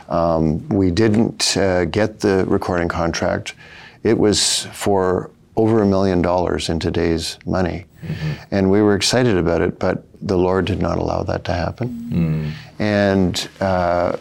Um, 0.07 0.69
we 0.69 0.91
didn't 0.91 1.57
uh, 1.57 1.85
get 1.85 2.19
the 2.19 2.45
recording 2.47 2.89
contract. 2.89 3.55
It 4.03 4.19
was 4.19 4.67
for 4.71 5.31
over 5.57 5.81
a 5.81 5.85
million 5.85 6.21
dollars 6.21 6.69
in 6.69 6.79
today's 6.79 7.37
money. 7.45 7.85
Mm-hmm. 8.03 8.31
And 8.51 8.71
we 8.71 8.81
were 8.81 8.95
excited 8.95 9.37
about 9.37 9.61
it, 9.61 9.79
but 9.79 10.05
the 10.21 10.37
Lord 10.37 10.65
did 10.65 10.81
not 10.81 10.97
allow 10.97 11.23
that 11.23 11.43
to 11.45 11.53
happen. 11.53 11.89
Mm. 12.11 12.79
And 12.79 13.49
uh, 13.61 14.17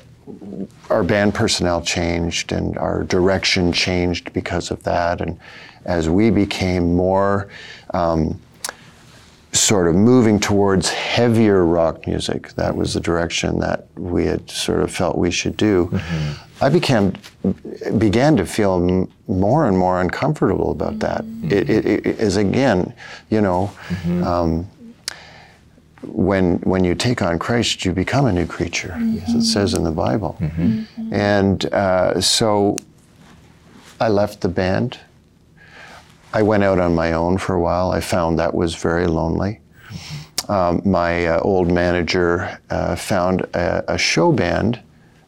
our 0.91 1.03
band 1.03 1.35
personnel 1.35 1.83
changed 1.83 2.53
and 2.53 2.79
our 2.79 3.05
direction 3.05 3.73
changed 3.73 4.33
because 4.33 4.71
of 4.71 4.83
that. 4.85 5.21
And 5.21 5.39
as 5.85 6.09
we 6.09 6.31
became 6.31 6.95
more 6.95 7.49
um, 7.93 8.41
sort 9.65 9.89
of 9.89 9.95
moving 9.95 10.39
towards 10.39 10.91
heavier 10.91 11.65
rock 11.65 12.07
music, 12.07 12.53
that 12.55 12.77
was 12.77 12.95
the 12.95 13.01
direction 13.01 13.61
that 13.61 13.87
we 13.97 14.27
had 14.27 14.51
sort 14.51 14.81
of 14.81 14.91
felt 14.91 15.17
we 15.17 15.31
should 15.31 15.57
do. 15.57 15.87
Mm-hmm. 15.87 16.65
I 16.65 16.69
became 16.69 17.13
began 17.99 18.37
to 18.37 18.47
feel 18.47 19.09
more 19.27 19.67
and 19.67 19.77
more 19.77 20.01
uncomfortable 20.01 20.71
about 20.71 20.99
that. 21.01 21.23
Mm-hmm. 21.25 21.53
It, 21.53 21.71
it, 21.71 22.07
it 22.07 22.21
is 22.21 22.37
again, 22.37 22.95
you 23.31 23.41
know. 23.41 23.73
Mm-hmm. 23.89 24.25
Um, 24.25 24.71
when 26.03 26.59
when 26.59 26.85
you 26.85 26.95
take 26.95 27.23
on 27.23 27.39
Christ, 27.39 27.85
you 27.85 27.93
become 27.93 28.27
a 28.27 28.33
new 28.33 28.47
creature, 28.47 28.95
mm-hmm. 28.99 29.25
as 29.25 29.35
it 29.35 29.45
says 29.45 29.73
in 29.73 29.85
the 29.85 29.91
Bible. 29.91 30.37
Mm-hmm. 30.41 30.63
mm-hmm. 30.63 31.15
And 31.15 31.65
uh, 31.73 32.21
so, 32.21 32.79
I 33.99 34.09
left 34.09 34.43
the 34.43 34.49
band. 34.49 34.99
I 36.35 36.43
went 36.43 36.65
out 36.65 36.81
on 36.81 36.97
my 36.97 37.13
own 37.13 37.39
for 37.39 37.55
a 37.55 37.61
while. 37.61 37.93
I 37.93 38.01
found 38.01 38.41
that 38.41 38.55
was 38.55 38.75
very 38.75 39.07
lonely. 39.07 39.61
Um, 40.49 40.83
my 40.85 41.27
uh, 41.27 41.41
old 41.41 41.71
manager 41.71 42.59
uh, 42.69 42.97
found 42.97 43.43
a, 43.55 43.95
a, 43.95 43.97
show 43.97 44.31
band 44.31 44.81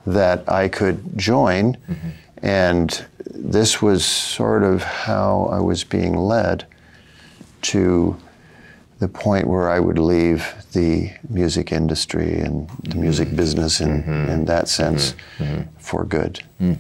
that 0.05 0.47
I 0.47 0.69
could 0.69 1.17
join, 1.17 1.75
mm-hmm. 1.75 2.09
and 2.43 3.07
this 3.25 3.81
was 3.81 4.05
sort 4.05 4.63
of 4.63 4.83
how 4.83 5.49
I 5.51 5.61
was 5.61 5.85
being 5.85 6.17
led 6.17 6.67
to 7.63 8.19
the 8.99 9.09
point 9.09 9.47
where 9.47 9.71
I 9.71 9.81
would 9.81 9.99
leave 9.99 10.53
the 10.73 11.13
music 11.31 11.73
industry 11.73 12.41
and 12.41 12.69
the 12.69 12.91
mm-hmm. 12.91 13.01
music 13.01 13.35
business 13.35 13.81
in, 13.81 14.03
mm-hmm. 14.03 14.31
in 14.31 14.45
that 14.47 14.69
sense 14.69 15.15
mm-hmm. 15.39 15.63
for 15.79 16.05
good. 16.05 16.43
Mm. 16.61 16.79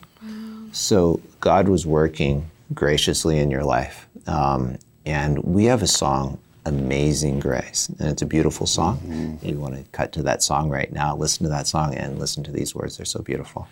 So 0.72 1.20
God 1.40 1.68
was 1.68 1.86
working 1.86 2.50
graciously 2.74 3.38
in 3.38 3.50
your 3.50 3.64
life. 3.64 4.06
Um, 4.26 4.78
and 5.04 5.38
we 5.38 5.64
have 5.66 5.82
a 5.82 5.86
song, 5.86 6.38
Amazing 6.64 7.40
Grace, 7.40 7.88
and 8.00 8.08
it's 8.08 8.22
a 8.22 8.26
beautiful 8.26 8.66
song. 8.66 8.98
Mm-hmm. 8.98 9.46
You 9.46 9.58
want 9.58 9.76
to 9.76 9.84
cut 9.92 10.12
to 10.12 10.22
that 10.24 10.42
song 10.42 10.68
right 10.68 10.92
now, 10.92 11.16
listen 11.16 11.44
to 11.44 11.50
that 11.50 11.66
song, 11.66 11.94
and 11.94 12.18
listen 12.18 12.42
to 12.44 12.50
these 12.50 12.74
words. 12.74 12.96
They're 12.96 13.06
so 13.06 13.22
beautiful. 13.22 13.68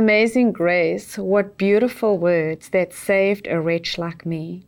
Amazing 0.00 0.52
grace, 0.52 1.18
what 1.18 1.58
beautiful 1.58 2.16
words 2.16 2.70
that 2.70 2.94
saved 2.94 3.46
a 3.46 3.60
wretch 3.60 3.98
like 3.98 4.24
me. 4.24 4.64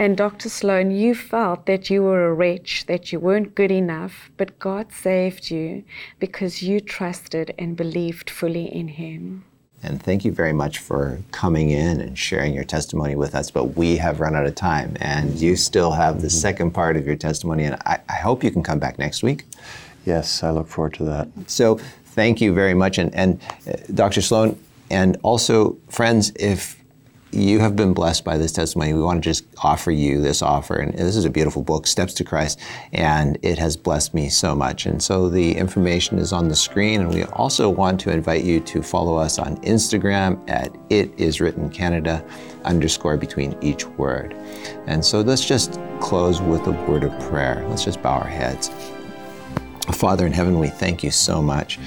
And 0.00 0.16
Dr. 0.16 0.48
Sloan, 0.48 0.90
you 0.90 1.14
felt 1.14 1.66
that 1.66 1.90
you 1.90 2.02
were 2.02 2.26
a 2.26 2.34
wretch, 2.34 2.86
that 2.86 3.12
you 3.12 3.20
weren't 3.20 3.54
good 3.54 3.70
enough, 3.70 4.32
but 4.36 4.58
God 4.58 4.90
saved 4.90 5.48
you 5.48 5.84
because 6.18 6.60
you 6.60 6.80
trusted 6.80 7.54
and 7.56 7.76
believed 7.76 8.28
fully 8.28 8.64
in 8.64 8.88
Him. 8.88 9.44
And 9.80 10.02
thank 10.02 10.24
you 10.24 10.32
very 10.32 10.52
much 10.52 10.78
for 10.78 11.20
coming 11.30 11.70
in 11.70 12.00
and 12.00 12.18
sharing 12.18 12.52
your 12.52 12.64
testimony 12.64 13.14
with 13.14 13.36
us. 13.36 13.52
But 13.52 13.76
we 13.76 13.96
have 13.98 14.18
run 14.18 14.34
out 14.34 14.44
of 14.44 14.56
time, 14.56 14.96
and 15.00 15.36
you 15.36 15.54
still 15.54 15.92
have 15.92 16.20
the 16.20 16.26
mm-hmm. 16.26 16.36
second 16.36 16.70
part 16.72 16.96
of 16.96 17.06
your 17.06 17.14
testimony. 17.14 17.62
And 17.62 17.76
I, 17.86 18.00
I 18.08 18.14
hope 18.14 18.42
you 18.42 18.50
can 18.50 18.64
come 18.64 18.80
back 18.80 18.98
next 18.98 19.22
week. 19.22 19.44
Yes, 20.04 20.42
I 20.42 20.50
look 20.50 20.66
forward 20.66 20.94
to 20.94 21.04
that. 21.04 21.28
So 21.46 21.78
thank 22.14 22.40
you 22.40 22.54
very 22.54 22.74
much. 22.74 22.98
And, 22.98 23.14
and 23.14 23.40
uh, 23.66 23.72
Dr. 23.92 24.22
Sloan, 24.22 24.58
and 24.90 25.16
also, 25.22 25.76
friends, 25.88 26.32
if 26.36 26.80
you 27.32 27.58
have 27.58 27.74
been 27.74 27.92
blessed 27.92 28.24
by 28.24 28.38
this 28.38 28.52
testimony, 28.52 28.92
we 28.92 29.02
want 29.02 29.22
to 29.22 29.28
just 29.28 29.44
offer 29.58 29.90
you 29.90 30.20
this 30.20 30.40
offer. 30.40 30.76
And 30.76 30.94
this 30.94 31.16
is 31.16 31.24
a 31.24 31.30
beautiful 31.30 31.62
book, 31.62 31.86
Steps 31.86 32.14
to 32.14 32.24
Christ, 32.24 32.60
and 32.92 33.36
it 33.42 33.58
has 33.58 33.76
blessed 33.76 34.14
me 34.14 34.28
so 34.28 34.54
much. 34.54 34.86
And 34.86 35.02
so 35.02 35.28
the 35.28 35.56
information 35.56 36.18
is 36.18 36.32
on 36.32 36.48
the 36.48 36.54
screen. 36.54 37.00
And 37.00 37.12
we 37.12 37.24
also 37.24 37.68
want 37.68 37.98
to 38.02 38.12
invite 38.12 38.44
you 38.44 38.60
to 38.60 38.82
follow 38.82 39.16
us 39.16 39.38
on 39.40 39.56
Instagram 39.62 40.38
at 40.48 40.76
It 40.90 41.12
Is 41.18 41.40
Written 41.40 41.68
Canada 41.70 42.24
underscore 42.64 43.16
between 43.16 43.56
each 43.60 43.84
word. 43.84 44.34
And 44.86 45.04
so 45.04 45.20
let's 45.20 45.44
just 45.44 45.80
close 46.00 46.40
with 46.40 46.64
a 46.68 46.72
word 46.88 47.02
of 47.02 47.18
prayer. 47.28 47.66
Let's 47.68 47.84
just 47.84 48.00
bow 48.00 48.18
our 48.18 48.28
heads. 48.28 48.70
Father 49.92 50.24
in 50.24 50.32
heaven, 50.32 50.60
we 50.60 50.68
thank 50.68 51.02
you 51.02 51.10
so 51.10 51.42
much 51.42 51.78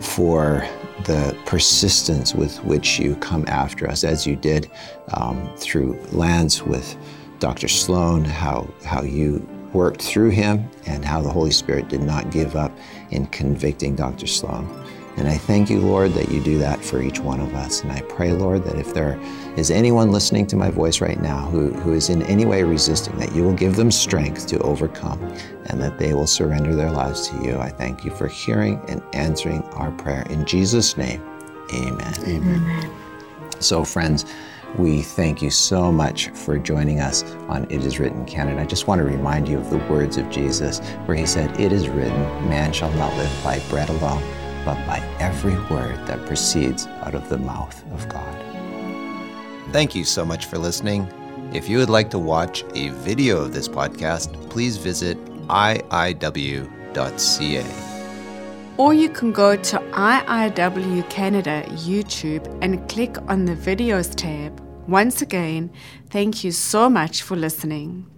for 0.00 0.66
the 1.04 1.36
persistence 1.46 2.34
with 2.34 2.62
which 2.64 2.98
you 2.98 3.16
come 3.16 3.44
after 3.48 3.88
us, 3.88 4.04
as 4.04 4.26
you 4.26 4.36
did 4.36 4.70
um, 5.14 5.50
through 5.56 5.98
Lance 6.12 6.62
with 6.62 6.96
Dr. 7.38 7.68
Sloan, 7.68 8.24
how, 8.24 8.68
how 8.84 9.02
you 9.02 9.46
worked 9.72 10.02
through 10.02 10.30
him, 10.30 10.68
and 10.86 11.04
how 11.04 11.20
the 11.20 11.30
Holy 11.30 11.50
Spirit 11.50 11.88
did 11.88 12.02
not 12.02 12.30
give 12.30 12.56
up 12.56 12.76
in 13.10 13.26
convicting 13.26 13.94
Dr. 13.94 14.26
Sloan. 14.26 14.85
And 15.16 15.28
I 15.28 15.38
thank 15.38 15.70
you, 15.70 15.80
Lord, 15.80 16.12
that 16.12 16.30
you 16.30 16.40
do 16.40 16.58
that 16.58 16.84
for 16.84 17.00
each 17.00 17.20
one 17.20 17.40
of 17.40 17.54
us. 17.54 17.82
And 17.82 17.90
I 17.90 18.02
pray, 18.02 18.32
Lord, 18.32 18.64
that 18.64 18.76
if 18.76 18.92
there 18.92 19.18
is 19.56 19.70
anyone 19.70 20.12
listening 20.12 20.46
to 20.48 20.56
my 20.56 20.70
voice 20.70 21.00
right 21.00 21.20
now 21.20 21.46
who, 21.46 21.72
who 21.72 21.94
is 21.94 22.10
in 22.10 22.22
any 22.22 22.44
way 22.44 22.62
resisting, 22.62 23.16
that 23.16 23.34
you 23.34 23.42
will 23.42 23.54
give 23.54 23.76
them 23.76 23.90
strength 23.90 24.46
to 24.48 24.58
overcome 24.58 25.22
and 25.66 25.80
that 25.80 25.98
they 25.98 26.12
will 26.12 26.26
surrender 26.26 26.74
their 26.74 26.90
lives 26.90 27.28
to 27.28 27.42
you. 27.42 27.56
I 27.56 27.70
thank 27.70 28.04
you 28.04 28.10
for 28.10 28.28
hearing 28.28 28.78
and 28.88 29.02
answering 29.14 29.62
our 29.72 29.90
prayer. 29.92 30.26
In 30.28 30.44
Jesus' 30.44 30.98
name, 30.98 31.22
amen. 31.72 32.14
Amen. 32.24 32.62
amen. 32.62 32.90
So, 33.58 33.84
friends, 33.84 34.26
we 34.76 35.00
thank 35.00 35.40
you 35.40 35.48
so 35.48 35.90
much 35.90 36.28
for 36.30 36.58
joining 36.58 37.00
us 37.00 37.22
on 37.48 37.64
It 37.70 37.86
Is 37.86 37.98
Written 37.98 38.26
Canada. 38.26 38.60
I 38.60 38.66
just 38.66 38.86
want 38.86 38.98
to 38.98 39.04
remind 39.04 39.48
you 39.48 39.56
of 39.56 39.70
the 39.70 39.78
words 39.88 40.18
of 40.18 40.28
Jesus, 40.28 40.80
where 41.06 41.16
he 41.16 41.24
said, 41.24 41.58
It 41.58 41.72
is 41.72 41.88
written, 41.88 42.20
man 42.50 42.74
shall 42.74 42.92
not 42.92 43.16
live 43.16 43.32
by 43.42 43.60
bread 43.70 43.88
alone 43.88 44.22
but 44.66 44.76
by 44.86 44.98
every 45.20 45.56
word 45.70 45.96
that 46.06 46.26
proceeds 46.26 46.86
out 47.04 47.14
of 47.14 47.28
the 47.30 47.38
mouth 47.38 47.82
of 47.92 48.06
God. 48.08 48.36
Thank 49.72 49.94
you 49.94 50.04
so 50.04 50.24
much 50.24 50.46
for 50.46 50.58
listening. 50.58 51.08
If 51.54 51.68
you 51.68 51.78
would 51.78 51.88
like 51.88 52.10
to 52.10 52.18
watch 52.18 52.64
a 52.74 52.88
video 52.88 53.38
of 53.38 53.54
this 53.54 53.68
podcast, 53.68 54.50
please 54.50 54.76
visit 54.76 55.16
iiw.ca. 55.46 56.66
Or 58.78 58.92
you 58.92 59.08
can 59.08 59.32
go 59.32 59.56
to 59.56 59.78
IIW 59.78 61.08
Canada 61.08 61.62
YouTube 61.68 62.58
and 62.60 62.86
click 62.88 63.16
on 63.28 63.44
the 63.44 63.54
videos 63.54 64.14
tab. 64.14 64.60
Once 64.88 65.22
again, 65.22 65.70
thank 66.10 66.44
you 66.44 66.50
so 66.50 66.90
much 66.90 67.22
for 67.22 67.36
listening. 67.36 68.10